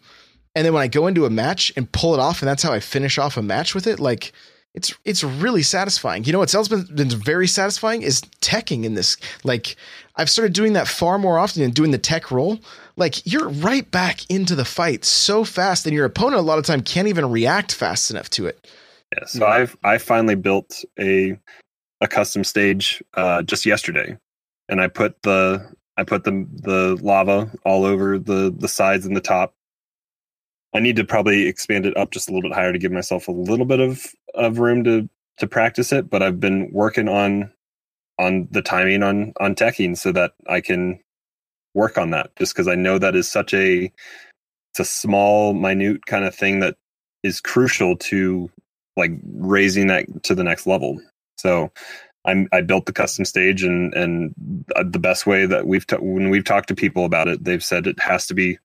[0.55, 2.73] and then when I go into a match and pull it off, and that's how
[2.73, 3.99] I finish off a match with it.
[3.99, 4.33] Like,
[4.73, 6.23] it's it's really satisfying.
[6.23, 9.17] You know what's else been, been very satisfying is teching in this.
[9.43, 9.75] Like
[10.15, 12.59] I've started doing that far more often and doing the tech roll.
[12.95, 16.65] Like you're right back into the fight so fast, and your opponent a lot of
[16.65, 18.67] time can't even react fast enough to it.
[19.13, 21.39] Yeah, so I've I finally built a
[22.01, 24.17] a custom stage uh, just yesterday,
[24.67, 29.15] and I put the I put the the lava all over the the sides and
[29.15, 29.55] the top.
[30.75, 33.27] I need to probably expand it up just a little bit higher to give myself
[33.27, 36.09] a little bit of of room to to practice it.
[36.09, 37.51] But I've been working on
[38.19, 40.99] on the timing on on teching so that I can
[41.73, 42.35] work on that.
[42.37, 43.91] Just because I know that is such a
[44.71, 46.75] it's a small, minute kind of thing that
[47.23, 48.49] is crucial to
[48.97, 50.99] like raising that to the next level.
[51.37, 51.71] So
[52.25, 54.35] I'm I built the custom stage and and
[54.75, 57.63] uh, the best way that we've ta- when we've talked to people about it, they've
[57.63, 58.57] said it has to be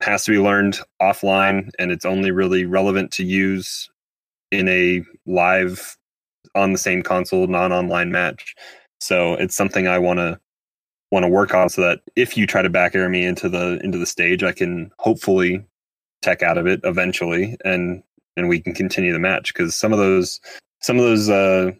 [0.00, 3.89] has to be learned offline and it's only really relevant to use
[4.50, 5.96] in a live
[6.54, 8.54] on the same console non-online match.
[9.00, 10.38] So it's something I want to
[11.10, 13.80] want to work on so that if you try to back air me into the
[13.82, 15.64] into the stage, I can hopefully
[16.22, 18.02] tech out of it eventually and
[18.36, 20.40] and we can continue the match because some of those
[20.80, 21.70] some of those uh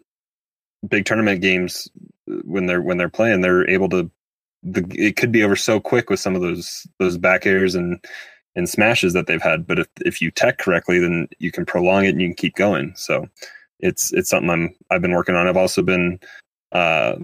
[0.89, 1.89] big tournament games
[2.45, 4.11] when they're when they're playing they're able to
[4.63, 8.03] the it could be over so quick with some of those those back airs and
[8.67, 12.11] smashes that they've had but if if you tech correctly then you can prolong it
[12.11, 12.93] and you can keep going.
[12.97, 13.29] So
[13.81, 15.47] it's it's something i'm i've been working on.
[15.47, 16.21] I've also been
[16.73, 17.17] uh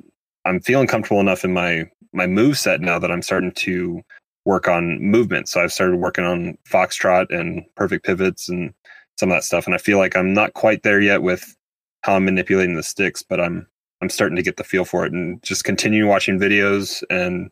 [0.44, 4.02] i'm feeling comfortable enough in my my move set now that i'm starting to
[4.44, 5.48] work on movement.
[5.48, 8.72] So i've started working on foxtrot and perfect pivots and
[9.18, 11.56] some of that stuff and i feel like i'm not quite there yet with
[12.02, 13.66] how i'm manipulating the sticks but i'm
[14.02, 17.50] I'm starting to get the feel for it and just continue watching videos and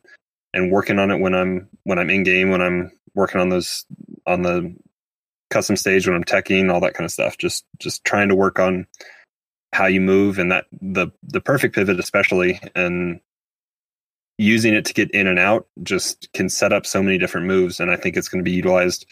[0.52, 3.84] and working on it when I'm when I'm in game when I'm working on those
[4.26, 4.74] on the
[5.50, 7.38] custom stage when I'm teching all that kind of stuff.
[7.38, 8.86] Just just trying to work on
[9.72, 13.20] how you move and that the the perfect pivot especially and
[14.38, 17.78] using it to get in and out just can set up so many different moves
[17.78, 19.06] and I think it's going to be utilized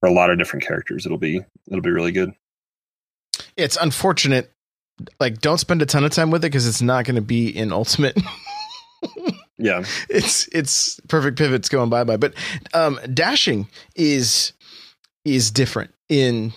[0.00, 1.06] for a lot of different characters.
[1.06, 2.32] It'll be it'll be really good.
[3.56, 4.52] It's unfortunate
[5.18, 7.48] like don't spend a ton of time with it because it's not going to be
[7.48, 8.16] in ultimate
[9.58, 9.84] yeah.
[10.08, 12.16] It's it's perfect pivots going bye bye.
[12.16, 12.34] But
[12.72, 14.52] um dashing is
[15.24, 16.52] is different in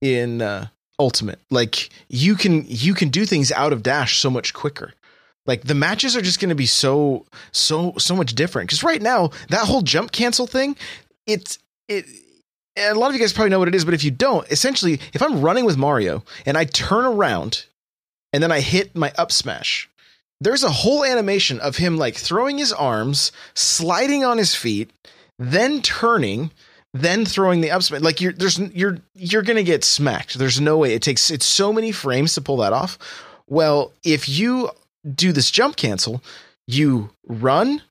[0.00, 0.66] in uh
[0.98, 1.40] ultimate.
[1.50, 4.92] Like you can you can do things out of dash so much quicker.
[5.46, 8.68] Like the matches are just going to be so so so much different.
[8.68, 10.76] Because right now that whole jump cancel thing
[11.26, 11.58] it's
[11.88, 12.06] it
[12.76, 14.50] and a lot of you guys probably know what it is, but if you don't,
[14.50, 17.66] essentially, if I'm running with Mario and I turn around
[18.32, 19.90] and then I hit my up smash,
[20.42, 24.90] there's a whole animation of him like throwing his arms, sliding on his feet,
[25.38, 26.50] then turning,
[26.92, 27.82] then throwing the up.
[27.90, 30.38] Like you're there's you're you're gonna get smacked.
[30.38, 30.94] There's no way.
[30.94, 32.98] It takes it's so many frames to pull that off.
[33.48, 34.70] Well, if you
[35.14, 36.22] do this jump cancel,
[36.66, 37.82] you run,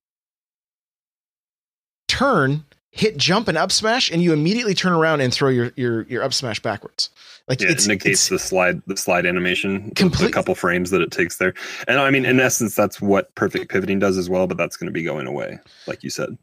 [2.08, 6.04] turn, hit jump and up smash, and you immediately turn around and throw your your
[6.04, 7.10] your up smash backwards.
[7.48, 10.92] Like yeah, it's, it negates it's, the slide the slide animation, Complete- the couple frames
[10.92, 11.54] that it takes there.
[11.88, 14.46] And I mean, in essence, that's what perfect pivoting does as well.
[14.48, 16.38] But that's going to be going away, like you said.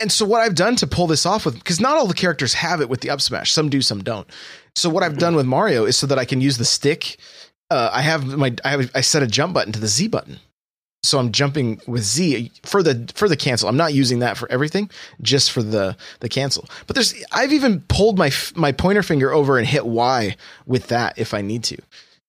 [0.00, 2.54] and so what I've done to pull this off with because not all the characters
[2.54, 3.52] have it with the up smash.
[3.52, 4.28] Some do, some don't.
[4.74, 7.16] So what I've done with Mario is so that I can use the stick.
[7.70, 10.40] Uh, I have my I have I set a jump button to the Z button.
[11.04, 13.68] So I'm jumping with Z for the for the cancel.
[13.68, 14.90] I'm not using that for everything,
[15.22, 16.68] just for the the cancel.
[16.86, 20.36] But there's I've even pulled my my pointer finger over and hit Y
[20.66, 21.76] with that if I need to.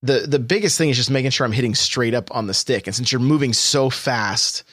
[0.04, 2.88] The the biggest thing is just making sure I'm hitting straight up on the stick.
[2.88, 4.64] And since you're moving so fast,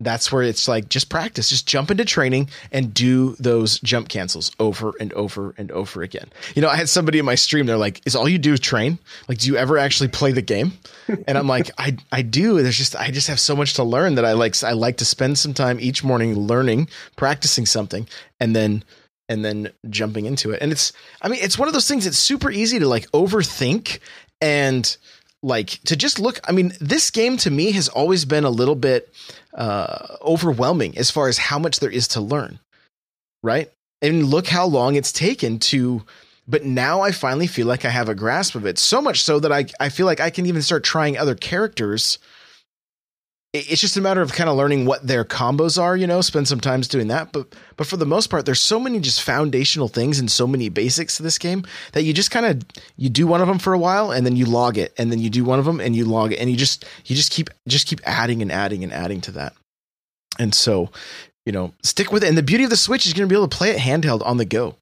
[0.00, 4.50] that's where it's like just practice, just jump into training and do those jump cancels
[4.58, 6.30] over and over and over again.
[6.54, 8.98] You know, I had somebody in my stream, they're like, Is all you do train?
[9.28, 10.72] Like, do you ever actually play the game?
[11.26, 12.62] And I'm like, I I do.
[12.62, 15.04] There's just I just have so much to learn that I like I like to
[15.04, 18.08] spend some time each morning learning, practicing something,
[18.40, 18.84] and then
[19.28, 20.60] and then jumping into it.
[20.60, 24.00] And it's I mean, it's one of those things it's super easy to like overthink
[24.40, 24.96] and
[25.44, 28.74] like to just look i mean this game to me has always been a little
[28.74, 29.12] bit
[29.54, 32.58] uh overwhelming as far as how much there is to learn
[33.44, 33.70] right?
[34.02, 36.02] And look how long it's taken to
[36.46, 38.78] but now i finally feel like i have a grasp of it.
[38.78, 42.18] So much so that i i feel like i can even start trying other characters
[43.54, 46.48] it's just a matter of kind of learning what their combos are you know spend
[46.48, 49.86] some time doing that but but for the most part there's so many just foundational
[49.86, 52.62] things and so many basics to this game that you just kind of
[52.96, 55.20] you do one of them for a while and then you log it and then
[55.20, 57.48] you do one of them and you log it and you just you just keep
[57.68, 59.54] just keep adding and adding and adding to that.
[60.38, 60.90] And so
[61.46, 63.32] you know stick with it and the beauty of the switch is you're going to
[63.32, 64.76] be able to play it handheld on the go.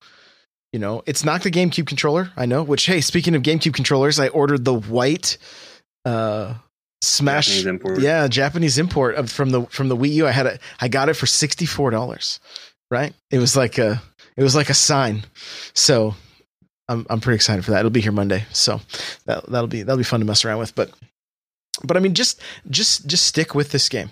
[0.72, 4.18] You know it's not the gamecube controller i know which hey speaking of gamecube controllers
[4.18, 5.36] i ordered the white
[6.06, 6.54] uh
[7.02, 8.00] smash Japanese import.
[8.00, 10.26] yeah japanese import of, from the from the wii u.
[10.26, 12.38] I had it i got it for $64
[12.90, 13.12] right?
[13.30, 14.00] It was like a
[14.36, 15.24] it was like a sign.
[15.74, 16.14] So
[16.88, 17.80] i'm i'm pretty excited for that.
[17.80, 18.44] It'll be here monday.
[18.52, 18.80] So
[19.26, 20.74] that that'll be that'll be fun to mess around with.
[20.74, 20.90] But
[21.84, 24.10] but i mean just just just stick with this game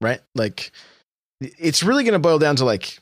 [0.00, 0.20] right?
[0.34, 0.70] Like
[1.40, 2.98] it's really going to boil down to like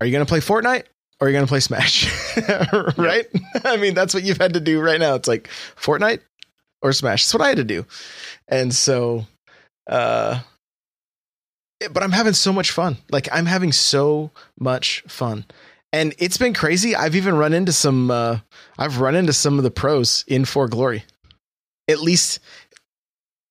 [0.00, 0.84] are you going to play fortnite
[1.20, 2.10] or are you going to play smash?
[2.98, 3.26] Right?
[3.64, 5.14] I mean that's what you've had to do right now.
[5.14, 6.20] It's like fortnite
[6.82, 7.24] or smash.
[7.24, 7.86] That's what i had to do.
[8.48, 9.26] And so
[9.88, 10.40] uh
[11.90, 12.96] but i'm having so much fun.
[13.10, 15.44] Like i'm having so much fun.
[15.94, 16.96] And it's been crazy.
[16.96, 18.38] I've even run into some uh
[18.78, 21.04] i've run into some of the pros in for glory.
[21.88, 22.38] At least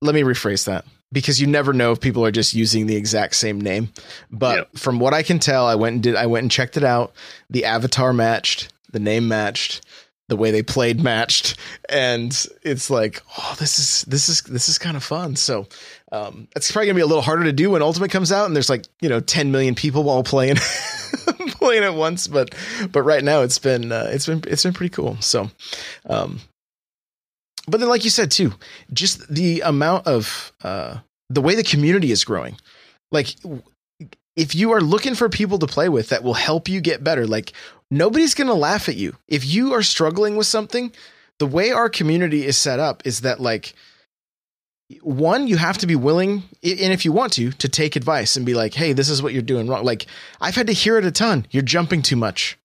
[0.01, 3.35] let me rephrase that because you never know if people are just using the exact
[3.35, 3.89] same name.
[4.31, 4.77] But Yep.
[4.77, 7.13] from what i can tell i went and did i went and checked it out.
[7.49, 9.85] The avatar matched the name matched
[10.31, 11.57] the way they played matched.
[11.89, 12.31] And
[12.63, 15.35] it's like oh this is this is this is kind of fun.
[15.35, 15.67] So
[16.13, 18.55] um it's probably gonna be a little harder to do when ultimate comes out and
[18.55, 20.55] there's like you know 10 million people all playing
[21.49, 22.27] playing at once.
[22.27, 22.55] But
[22.93, 25.17] but right now it's been uh, it's been it's been pretty cool.
[25.19, 25.51] So
[26.09, 26.39] um
[27.67, 28.53] but then like you said too
[28.93, 32.55] just the amount of uh the way the community is growing.
[33.11, 33.35] Like
[34.37, 37.27] if you are looking for people to play with that will help you get better
[37.27, 37.51] like
[37.91, 40.91] nobody's going to laugh at you if you are struggling with something
[41.37, 43.73] the way our community is set up is that like
[45.01, 48.45] one you have to be willing and if you want to to take advice and
[48.45, 50.07] be like hey this is what you're doing wrong like
[50.41, 52.57] i've had to hear it a ton you're jumping too much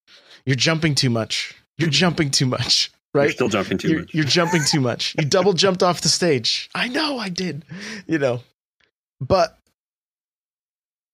[0.46, 3.24] you're jumping too much you're jumping too much right?
[3.24, 4.14] You're still jumping too you're, much.
[4.14, 5.14] you're jumping too much.
[5.18, 6.70] You double jumped off the stage.
[6.74, 7.64] I know I did.
[8.06, 8.40] You know.
[9.20, 9.58] But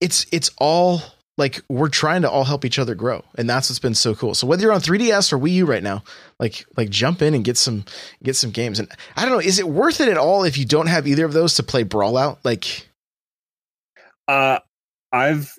[0.01, 1.01] it's it's all
[1.42, 3.24] like we're trying to all help each other grow.
[3.35, 4.33] And that's what's been so cool.
[4.37, 6.05] So whether you're on 3DS or Wii U right now,
[6.38, 7.85] like like jump in and get some
[8.22, 8.78] get some games.
[8.78, 11.24] And I don't know, is it worth it at all if you don't have either
[11.24, 12.38] of those to play Brawlout?
[12.44, 12.87] Like
[14.28, 14.61] Uh,
[15.11, 15.52] I've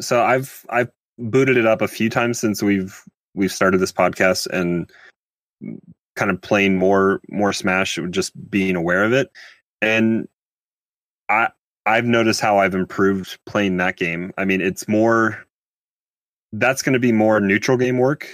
[0.00, 2.98] so I've I've booted it up a few times since we've
[3.34, 4.90] we've started this podcast and
[6.16, 9.30] kind of playing more more Smash, just being aware of it,
[9.82, 10.28] and
[11.28, 11.50] I
[11.86, 14.32] I've noticed how I've improved playing that game.
[14.36, 15.44] I mean, it's more
[16.52, 18.28] that's going to be more neutral game work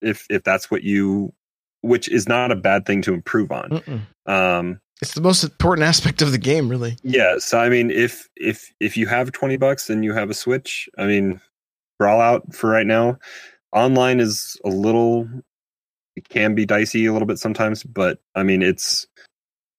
[0.00, 1.32] if if that's what you
[1.80, 3.70] which is not a bad thing to improve on.
[3.70, 4.30] mm-mm.
[4.30, 6.96] Um it's the most important aspect of the game, really.
[7.02, 10.34] yeah, so I mean, if if if you have twenty bucks and you have a
[10.34, 11.40] Switch, I mean,
[12.00, 13.18] Brawlout for right now.
[13.72, 15.28] Online is a little,
[16.14, 19.06] it can be dicey a little bit sometimes, but I mean, it's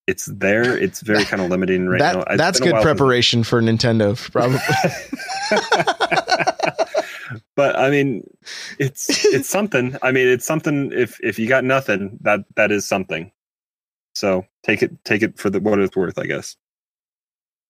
[0.07, 0.77] it's there.
[0.77, 2.23] It's very kind of limiting right that, now.
[2.23, 4.59] It's that's good while since- preparation for Nintendo, probably.
[7.55, 8.29] but I mean,
[8.79, 9.97] it's it's something.
[10.01, 10.91] I mean, it's something.
[10.91, 13.31] If if you got nothing, that that is something.
[14.15, 16.55] So take it take it for the what it's worth, I guess.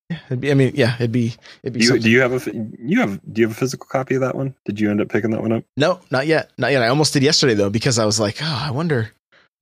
[0.10, 2.52] It'd be, I mean, yeah, it'd be it'd be Do you, do you have a
[2.80, 4.56] you have do you have a physical copy of that one?
[4.66, 5.64] Did you end up picking that one up?
[5.78, 6.52] No, not yet.
[6.58, 6.82] Not yet.
[6.82, 9.12] I almost did yesterday though because I was like, oh, I wonder,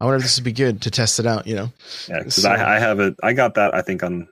[0.02, 1.46] I wonder if this would be good to test it out.
[1.48, 1.72] You know?
[2.10, 3.16] Yeah, because So- I, I have it.
[3.22, 3.74] I got that.
[3.76, 4.28] I think on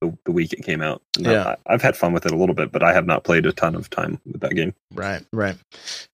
[0.00, 1.00] the, the week it came out.
[1.16, 1.54] And Yeah.
[1.66, 3.52] I, I've had fun with it a little bit, but I have not played a
[3.52, 4.74] ton of time with that game.
[4.92, 5.24] Right.
[5.32, 5.56] Right.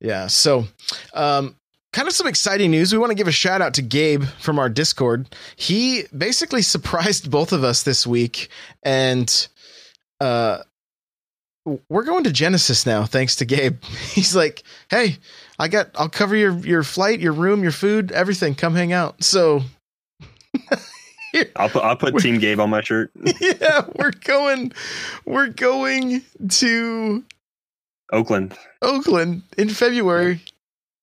[0.01, 0.29] Yeah.
[0.29, 0.67] So,
[1.13, 1.57] um,
[1.93, 2.93] kind of some exciting news.
[2.93, 5.35] We want to give a shout out to Gabe from our Discord.
[5.57, 8.49] He basically surprised both of us this week,
[8.85, 9.49] and
[10.21, 10.59] uh,
[11.89, 13.83] we're going to Genesis now, thanks to Gabe.
[14.13, 15.19] He's like, "Hey,
[15.61, 15.91] I got.
[15.95, 18.55] I'll cover your your flight, your room, your food, everything.
[18.55, 19.63] Come hang out." So.
[21.55, 23.13] I'll put I'll put Team Gabe on my shirt.
[23.41, 24.73] yeah, we're going
[25.25, 27.25] we're going to
[28.13, 28.57] Oakland.
[28.83, 30.41] Oakland in February.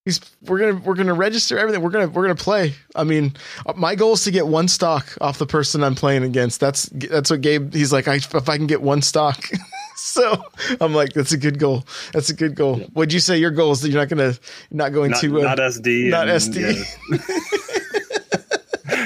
[0.07, 1.81] He's we're gonna we're gonna register everything.
[1.81, 2.75] We're gonna we're gonna play.
[2.95, 6.23] I mean, uh, my goal is to get one stock off the person I'm playing
[6.23, 6.61] against.
[6.61, 7.73] That's that's what Gabe.
[7.73, 9.43] He's like, I, if I can get one stock.
[9.97, 10.41] so
[10.79, 11.83] I'm like, that's a good goal.
[12.13, 12.77] That's a good goal.
[12.93, 13.37] What'd you say?
[13.37, 14.33] Your goal is that you're not gonna
[14.71, 16.09] not going Not, to uh, not SD.
[16.09, 16.85] not and, SD.
[17.11, 17.17] yeah.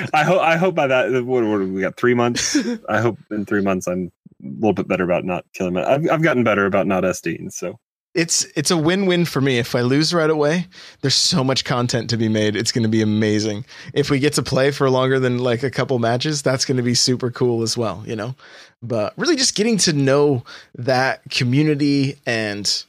[0.14, 2.56] I hope I hope by that what, what we got three months.
[2.90, 4.12] I hope in three months I'm
[4.44, 5.84] a little bit better about not killing it.
[5.84, 7.52] I've I've gotten better about not SDing.
[7.52, 7.80] So
[8.14, 9.58] it's it's a win-win for me.
[9.58, 10.68] If I lose right away,
[11.02, 12.56] there's so much content to be made.
[12.56, 13.66] It's going to be amazing.
[13.94, 16.84] If we get to play for longer than like a couple matches, that's going to
[16.84, 18.36] be super cool as well, you know.
[18.82, 20.44] But really just getting to know
[20.76, 22.84] that community and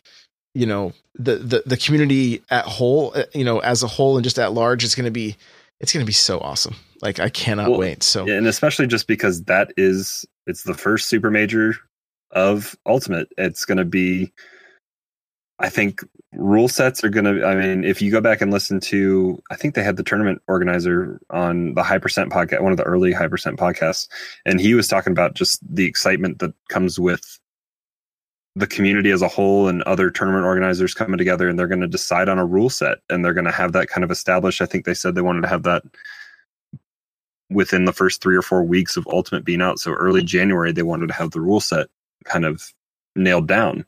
[0.54, 4.24] you know, the the the community at whole, uh, you know, as a whole and
[4.24, 5.36] just at large is going to be
[5.80, 6.74] it's going to be so awesome.
[7.00, 8.02] Like I cannot Well, wait.
[8.02, 11.76] So Yeah, and especially just because that is it's the first super major
[12.32, 14.32] of ultimate it's going to be
[15.62, 16.00] i think
[16.32, 19.56] rule sets are going to i mean if you go back and listen to i
[19.56, 23.12] think they had the tournament organizer on the high percent podcast one of the early
[23.12, 24.08] high percent podcasts
[24.44, 27.38] and he was talking about just the excitement that comes with
[28.54, 31.88] the community as a whole and other tournament organizers coming together and they're going to
[31.88, 34.66] decide on a rule set and they're going to have that kind of established i
[34.66, 35.82] think they said they wanted to have that
[37.52, 39.78] within the first three or four weeks of Ultimate being out.
[39.78, 41.88] So early January, they wanted to have the rule set
[42.24, 42.72] kind of
[43.14, 43.84] nailed down,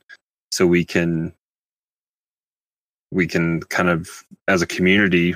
[0.51, 1.33] so we can
[3.15, 5.35] we can kind of as a community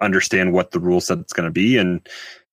[0.00, 2.08] understand what the rule set's going to be and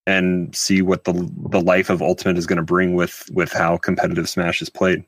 [0.08, 1.13] and see what the
[1.49, 5.04] the life of Ultimate is going to bring with with how competitive Smash is played.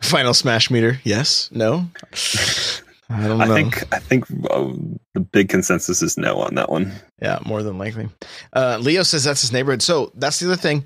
[0.00, 1.00] final smash meter.
[1.04, 1.50] Yes?
[1.52, 1.86] No?
[3.08, 3.44] I don't know.
[3.44, 4.72] I think I think uh,
[5.14, 6.92] the big consensus is no on that one.
[7.22, 8.08] Yeah, more than likely.
[8.52, 9.82] Uh, Leo says that's his neighborhood.
[9.82, 10.84] So that's the other thing.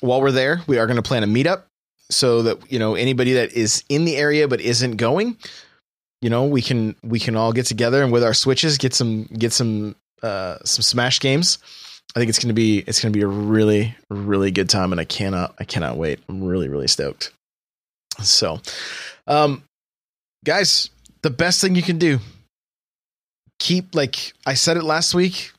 [0.00, 1.62] While we're there, we are going to plan a meetup
[2.10, 5.38] so that you know anybody that is in the area but isn't going,
[6.22, 9.24] you know, we can we can all get together and with our switches get some
[9.24, 11.58] get some uh, some Smash games.
[12.14, 15.04] I think it's to be it's to be a really really good time, and I
[15.04, 16.20] cannot I cannot wait.
[16.28, 17.32] I'm really really stoked.
[18.22, 18.60] So,
[19.26, 19.64] um,
[20.44, 20.90] guys,
[21.22, 22.20] the best thing you can do
[23.58, 25.50] keep like I said it last week.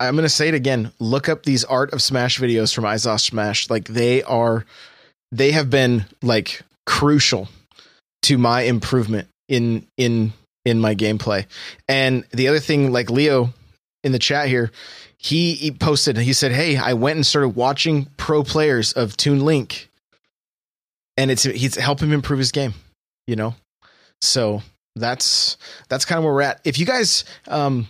[0.00, 0.92] I'm gonna say it again.
[0.98, 3.70] Look up these art of Smash videos from Izaw's Smash.
[3.70, 4.66] Like they are,
[5.32, 7.48] they have been like crucial
[8.22, 10.32] to my improvement in in
[10.64, 11.44] in my gameplay.
[11.88, 13.52] And the other thing, like Leo
[14.02, 14.70] in the chat here,
[15.18, 16.16] he, he posted.
[16.16, 19.90] He said, "Hey, I went and started watching pro players of Toon Link,
[21.18, 22.72] and it's he's helping him improve his game.
[23.26, 23.54] You know,
[24.22, 24.62] so
[24.96, 26.60] that's that's kind of where we're at.
[26.64, 27.88] If you guys, um,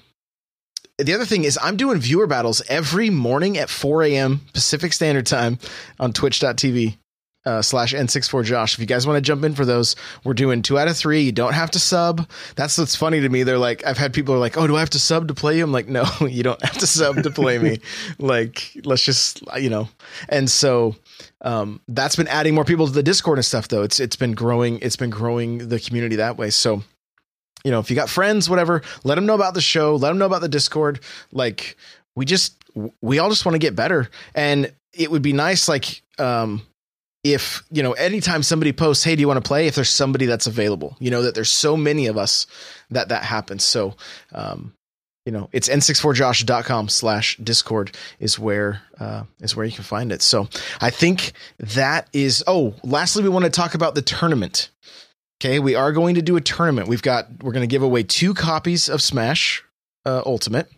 [0.99, 4.41] the other thing is I'm doing viewer battles every morning at 4 a.m.
[4.53, 5.59] Pacific Standard Time
[6.01, 6.97] on twitch.tv
[7.47, 8.75] uh, slash N64 Josh.
[8.75, 11.23] If you guys want to jump in for those, we're doing two out of three.
[11.23, 12.29] You don't have to sub.
[12.57, 13.43] That's what's funny to me.
[13.43, 15.57] They're like, I've had people are like, oh, do I have to sub to play
[15.57, 15.65] you?
[15.65, 17.79] I'm like, no, you don't have to sub to play me.
[18.19, 19.89] like, let's just, you know.
[20.29, 20.97] And so
[21.43, 23.83] um, that's been adding more people to the Discord and stuff, though.
[23.83, 24.79] It's it's been growing.
[24.81, 26.51] It's been growing the community that way.
[26.51, 26.83] So,
[27.65, 29.97] you know, if you got friends, whatever, let them know about the show.
[29.97, 31.01] Let them know about the Discord.
[31.33, 31.77] Like,
[32.15, 32.63] we just
[33.01, 36.63] we all just want to get better, and it would be nice, like, um,
[37.23, 39.67] if you know anytime somebody posts hey do you want to play?
[39.67, 42.47] if there's somebody that's available you know that there's so many of us
[42.91, 43.65] that that happens.
[43.65, 43.95] So
[44.33, 44.75] um
[45.27, 50.23] you know it's n64josh.com slash discord is where uh is where you can find it.
[50.23, 50.49] So
[50.81, 54.71] i think that is oh lastly we want to talk about the tournament.
[55.41, 56.89] Okay we are going to do a tournament.
[56.89, 59.63] We've got we're going to give away two copies of smash
[60.07, 60.71] uh, ultimate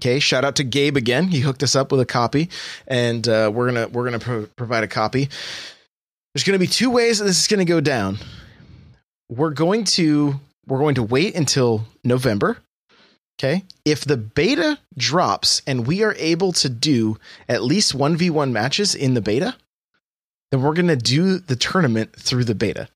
[0.00, 1.28] Okay, shout out to Gabe again.
[1.28, 2.48] He hooked us up with a copy,
[2.86, 5.28] and uh, we're gonna we're gonna pro- provide a copy.
[6.32, 8.16] There's gonna be two ways that this is gonna go down.
[9.28, 12.56] We're going to we're going to wait until November.
[13.38, 18.30] Okay, if the beta drops and we are able to do at least one v
[18.30, 19.54] one matches in the beta,
[20.50, 22.88] then we're gonna do the tournament through the beta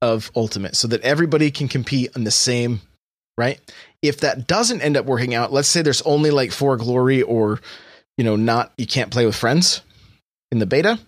[0.00, 2.82] of Ultimate, so that everybody can compete on the same
[3.36, 3.60] right?
[4.02, 7.60] If that doesn't end up working out, let's say there's only like For Glory or,
[8.16, 9.82] you know, not, you can't play with friends
[10.50, 10.98] in the beta,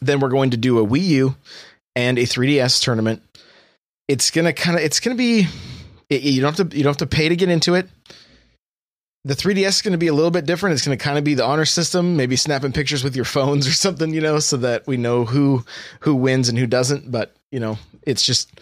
[0.00, 1.36] then we're going to do a Wii U
[1.96, 3.22] and a 3DS tournament.
[4.06, 5.46] It's going to kind of, it's going to be,
[6.08, 7.88] you don't have to, you don't have to pay to get into it.
[9.24, 10.74] The 3DS is going to be a little bit different.
[10.74, 13.66] It's going to kind of be the honor system, maybe snapping pictures with your phones
[13.66, 15.64] or something, you know, so that we know who
[16.00, 17.10] who wins and who doesn't.
[17.10, 18.60] But you know, it's just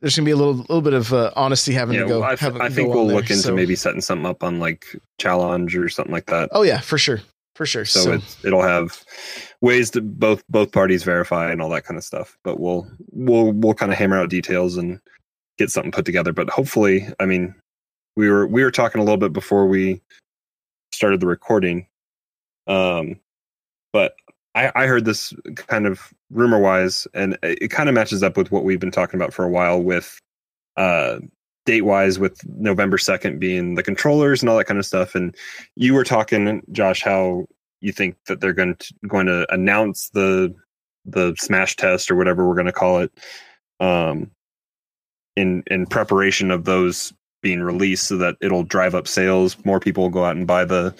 [0.00, 2.20] there's gonna be a little little bit of uh, honesty having yeah, to go.
[2.20, 4.58] well, I, I think go we'll look there, into so- maybe setting something up on
[4.58, 4.86] like
[5.20, 6.48] Challonge or something like that.
[6.52, 7.20] Oh yeah, for sure,
[7.54, 7.84] for sure.
[7.84, 9.02] so So, it's, it'll have
[9.60, 12.36] ways to both both parties verify and all that kind of stuff.
[12.44, 15.00] But we'll we'll we'll kind of hammer out details and
[15.58, 16.32] get something put together.
[16.32, 17.54] But hopefully, I mean,
[18.16, 20.00] we were we were talking a little bit before we
[20.92, 21.86] started the recording.
[22.66, 23.20] Um,
[23.92, 24.14] but
[24.56, 28.50] I, I heard this kind of rumor wise, and it, kind of matches up with
[28.50, 30.18] what we've been talking about for a while with
[30.76, 31.18] uh
[31.66, 35.14] date wise with November 2nd being the controllers and all that kind of stuff.
[35.14, 35.34] And
[35.74, 37.46] you were talking, Josh, how
[37.80, 40.54] you think that they're going to going to announce the
[41.04, 43.12] the smash test or whatever we're going to call it
[43.78, 44.30] um
[45.36, 50.02] in in preparation of those being released so that it'll drive up sales more people
[50.02, 50.92] will go out and buy the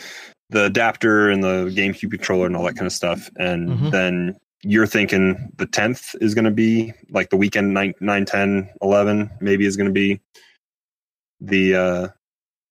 [0.51, 3.91] the adapter and the GameCube controller and all that kind of stuff and Mhm.
[3.91, 8.71] then you're thinking the 10th is going to be like the weekend 9, 9 10
[8.83, 10.21] 11 maybe is going to be
[11.41, 12.09] the uh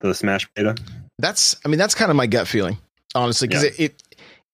[0.02, 0.76] the smash beta
[1.20, 2.78] that's I mean that's kind of my gut feeling,
[3.14, 3.70] honestly, because Yeah.
[3.78, 4.04] it, it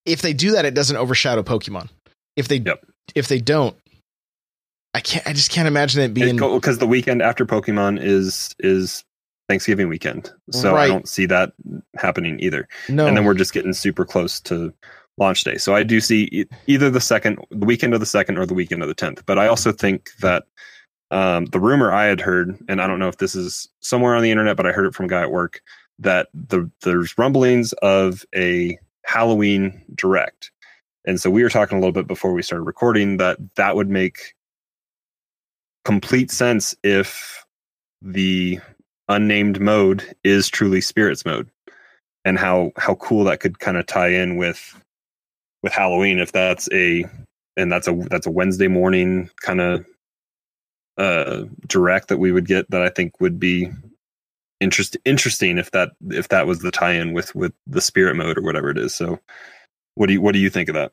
[0.06, 1.90] if they do that, it doesn't overshadow Pokemon.
[2.36, 2.86] If they Yep.
[3.16, 3.76] if they don't,
[4.94, 5.26] I can't.
[5.28, 6.36] I just can't imagine it being.
[6.38, 9.04] because the weekend after Pokemon is is
[9.52, 10.86] Thanksgiving weekend, so Right.
[10.86, 11.52] I don't see that
[11.98, 12.70] happening either.
[12.88, 14.74] no, And then we're just getting super close to
[15.18, 18.46] launch day, so I do see either the second, the weekend of the second, or
[18.46, 19.26] the weekend of the tenth.
[19.26, 20.46] But I also think that
[21.12, 24.24] um, the rumor I had heard, and I don't know if this is somewhere on
[24.24, 25.62] the internet, but I heard it from a guy at work
[26.00, 30.50] that the there's rumblings of a Halloween direct.
[31.06, 33.90] And so we were talking a little bit before we started recording that that would
[33.90, 34.34] make
[35.84, 37.44] complete sense if
[38.02, 38.60] the
[39.12, 41.50] unnamed mode is truly spirits mode
[42.26, 44.76] and how how cool that could kind of tie in with
[45.64, 47.06] with Halloween if that's a
[47.58, 49.86] and that's a that's a Wednesday morning kind of
[50.98, 53.70] uh direct that we would get that I think would be
[54.60, 58.42] interest interesting if that if that was the tie-in with with the spirit mode or
[58.42, 59.20] whatever it is so
[59.96, 60.92] what do you what do you think of that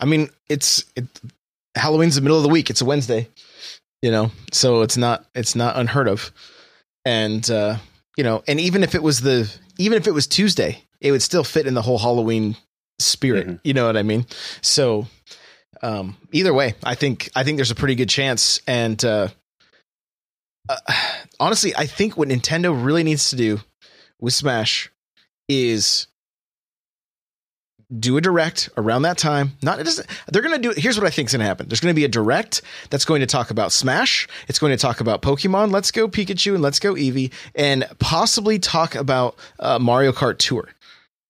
[0.00, 1.04] I mean, it's it,
[1.74, 2.70] Halloween's the middle of the week.
[2.70, 3.28] It's a Wednesday,
[4.02, 6.32] you know, so it's not it's not unheard of.
[7.04, 7.76] And uh,
[8.16, 11.22] you know, and even if it was the even if it was Tuesday, it would
[11.22, 12.56] still fit in the whole Halloween
[12.98, 13.46] spirit.
[13.46, 13.60] Mhm.
[13.64, 14.26] You know what I mean?
[14.62, 15.06] So
[15.82, 18.60] um, either way, I think I think there's a pretty good chance.
[18.66, 19.28] And uh,
[20.68, 20.76] uh,
[21.40, 23.60] honestly, I think what Nintendo really needs to do
[24.20, 24.90] with Smash
[25.48, 26.06] is
[27.98, 29.52] do a direct around that time.
[29.62, 30.80] Not it doesn't, they're going to do.
[30.80, 31.68] Here's what I think is going to happen.
[31.68, 34.28] There's going to be a direct that's going to talk about Smash.
[34.48, 35.70] It's going to talk about Pokemon.
[35.70, 40.68] Let's go Pikachu and Let's go Eevee, and possibly talk about uh, Mario Kart Tour,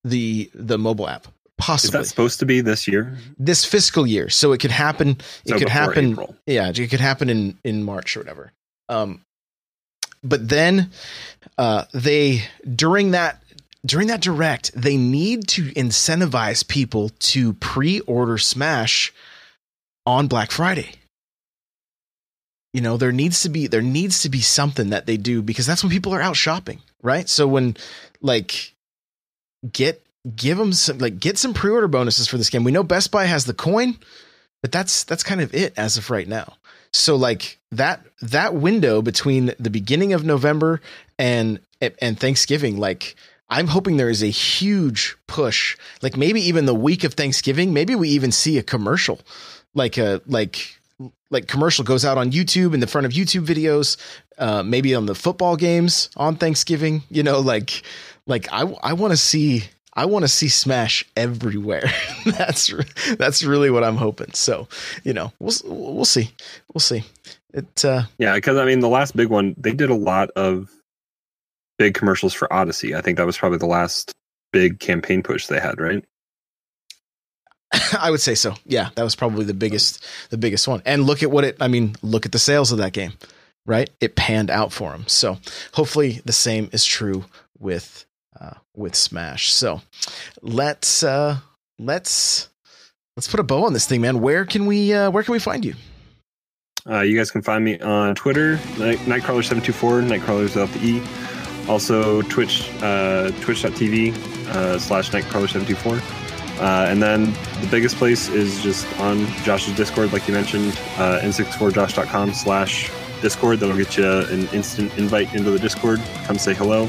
[0.04, 1.24] the the mobile app.
[1.26, 5.10] is Possibly that supposed to be this year this fiscal year, so it could happen.
[5.44, 6.12] It So could happen.
[6.12, 6.36] April.
[6.46, 8.52] Yeah, it could happen in in March or whatever.
[8.88, 9.20] Um,
[10.24, 10.90] but then
[11.58, 12.42] uh, they
[12.74, 13.42] during that
[13.84, 19.12] during that direct they need to incentivize people to pre-order Smash
[20.06, 20.94] on Black Friday.
[22.72, 25.66] You know, there needs to be there needs to be something that they do because
[25.66, 27.28] that's when people are out shopping, right?
[27.28, 27.76] So when
[28.20, 28.74] like
[29.72, 30.04] get
[30.34, 32.64] give them some like get some pre-order bonuses for this game.
[32.64, 33.96] We know Best Buy has the coin,
[34.60, 36.54] but that's that's kind of it as of right now.
[36.92, 40.80] So like that that window between the beginning of November
[41.18, 43.14] and and Thanksgiving, like
[43.48, 47.94] I'm hoping there is a huge push, like maybe even the week of Thanksgiving, maybe
[47.94, 49.20] we even see a commercial,
[49.74, 50.78] like a like
[51.30, 53.96] like commercial goes out on YouTube in the front of YouTube videos,
[54.38, 57.02] uh, maybe on the football games on Thanksgiving.
[57.10, 57.82] You know, like
[58.26, 61.90] like I I want to see I want to see Smash everywhere.
[62.26, 62.72] that's
[63.16, 64.32] that's really what I'm hoping.
[64.32, 64.68] So,
[65.04, 66.30] you know, we'll we'll see,
[66.72, 67.04] we'll see.
[67.52, 70.73] It uh, yeah, because I mean, the last big one, they did a lot of
[71.78, 72.94] big commercials for Odyssey.
[72.94, 74.12] I think that was probably the last
[74.52, 76.04] big campaign push they had, right?
[78.00, 78.54] I would say so.
[78.64, 80.82] Yeah, that was probably the biggest the biggest one.
[80.84, 83.12] And look at what it I mean, look at the sales of that game,
[83.66, 83.90] right?
[84.00, 85.04] It panned out for them.
[85.08, 85.38] So,
[85.72, 87.24] hopefully the same is true
[87.58, 88.06] with
[88.40, 89.52] uh, with Smash.
[89.52, 89.80] So
[90.42, 91.38] let's uh,
[91.78, 92.48] let's
[93.16, 94.20] let's put a bow on this thing, man.
[94.20, 95.74] Where can we uh, where can we find you?
[96.86, 101.02] Uh, you guys can find me on Twitter, Night, Nightcrawler724, Nightcrawlers without the E.
[101.68, 104.14] Also, Twitch, uh, twitch.tv
[104.48, 106.20] uh, slash Nightcrawler724.
[106.60, 111.20] Uh, and then the biggest place is just on Josh's Discord, like you mentioned, uh,
[111.22, 112.90] n64josh.com slash
[113.22, 113.60] Discord.
[113.60, 116.00] That'll get you an instant invite into the Discord.
[116.26, 116.88] Come say hello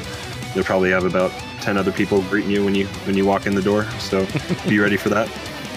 [0.55, 3.55] They'll probably have about 10 other people greeting you when you when you walk in
[3.55, 4.25] the door so
[4.69, 5.29] be ready for that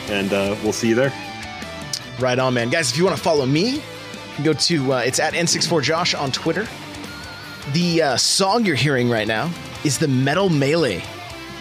[0.09, 1.12] and uh, we'll see you there
[2.20, 3.82] right on man guys if you want to follow me
[4.44, 6.68] go to uh, it's at n64josh on twitter
[7.73, 9.51] the uh, song you're hearing right now
[9.85, 11.03] is the metal melee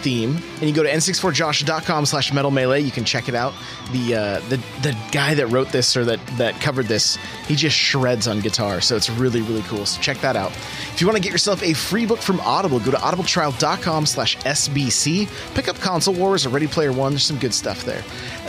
[0.00, 0.36] theme.
[0.60, 2.80] And you go to n64josh.com slash metal melee.
[2.80, 3.52] You can check it out.
[3.92, 7.76] The uh, the the guy that wrote this or that that covered this he just
[7.76, 8.80] shreds on guitar.
[8.80, 9.86] So it's really really cool.
[9.86, 10.52] So check that out.
[10.52, 14.36] If you want to get yourself a free book from audible go to audibletrial.com slash
[14.38, 17.12] sbc pick up console wars or ready player one.
[17.12, 18.02] There's some good stuff there.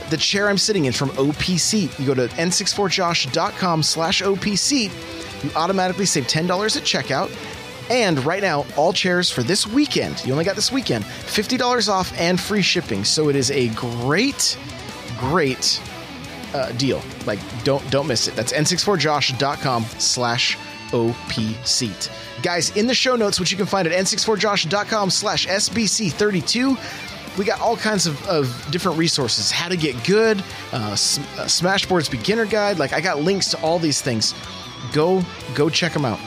[0.09, 4.91] The chair i'm sitting in from OPSeat you go to n64josh.com slash opc
[5.43, 7.29] you automatically save $10 at checkout
[7.89, 12.17] and right now, all chairs for this weekend, you only got this weekend, $50 off
[12.19, 13.03] and free shipping.
[13.03, 14.57] So it is a great,
[15.17, 15.81] great
[16.53, 17.01] uh, deal.
[17.25, 18.35] Like, don't don't miss it.
[18.35, 20.57] That's n64josh.com slash
[20.93, 21.31] OP
[21.65, 22.11] seat.
[22.41, 27.59] Guys, in the show notes, which you can find at n64josh.com slash SBC32, we got
[27.59, 29.51] all kinds of, of different resources.
[29.51, 30.39] How to get good,
[30.71, 32.79] uh, uh, Smashboards beginner guide.
[32.79, 34.33] Like, I got links to all these things.
[34.93, 35.23] Go,
[35.53, 36.19] go check them out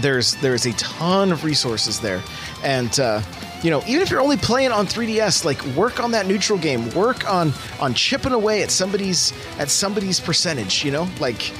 [0.00, 2.22] there's there's a ton of resources there.
[2.62, 3.22] And uh,
[3.62, 6.90] you know even if you're only playing on 3ds like work on that neutral game.
[6.90, 11.08] Work on on chipping away at somebody's at somebody's percentage you know?
[11.20, 11.52] Like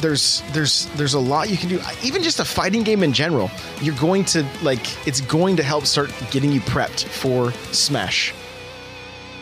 [0.00, 1.80] there's there's there's a lot you can do.
[2.02, 5.86] Even just a fighting game in general you're going to like it's going to help
[5.86, 8.34] start getting you prepped for smash.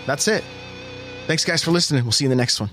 [0.06, 0.44] That's it.
[1.26, 2.02] Thanks guys for listening.
[2.04, 2.70] We'll see you in the next one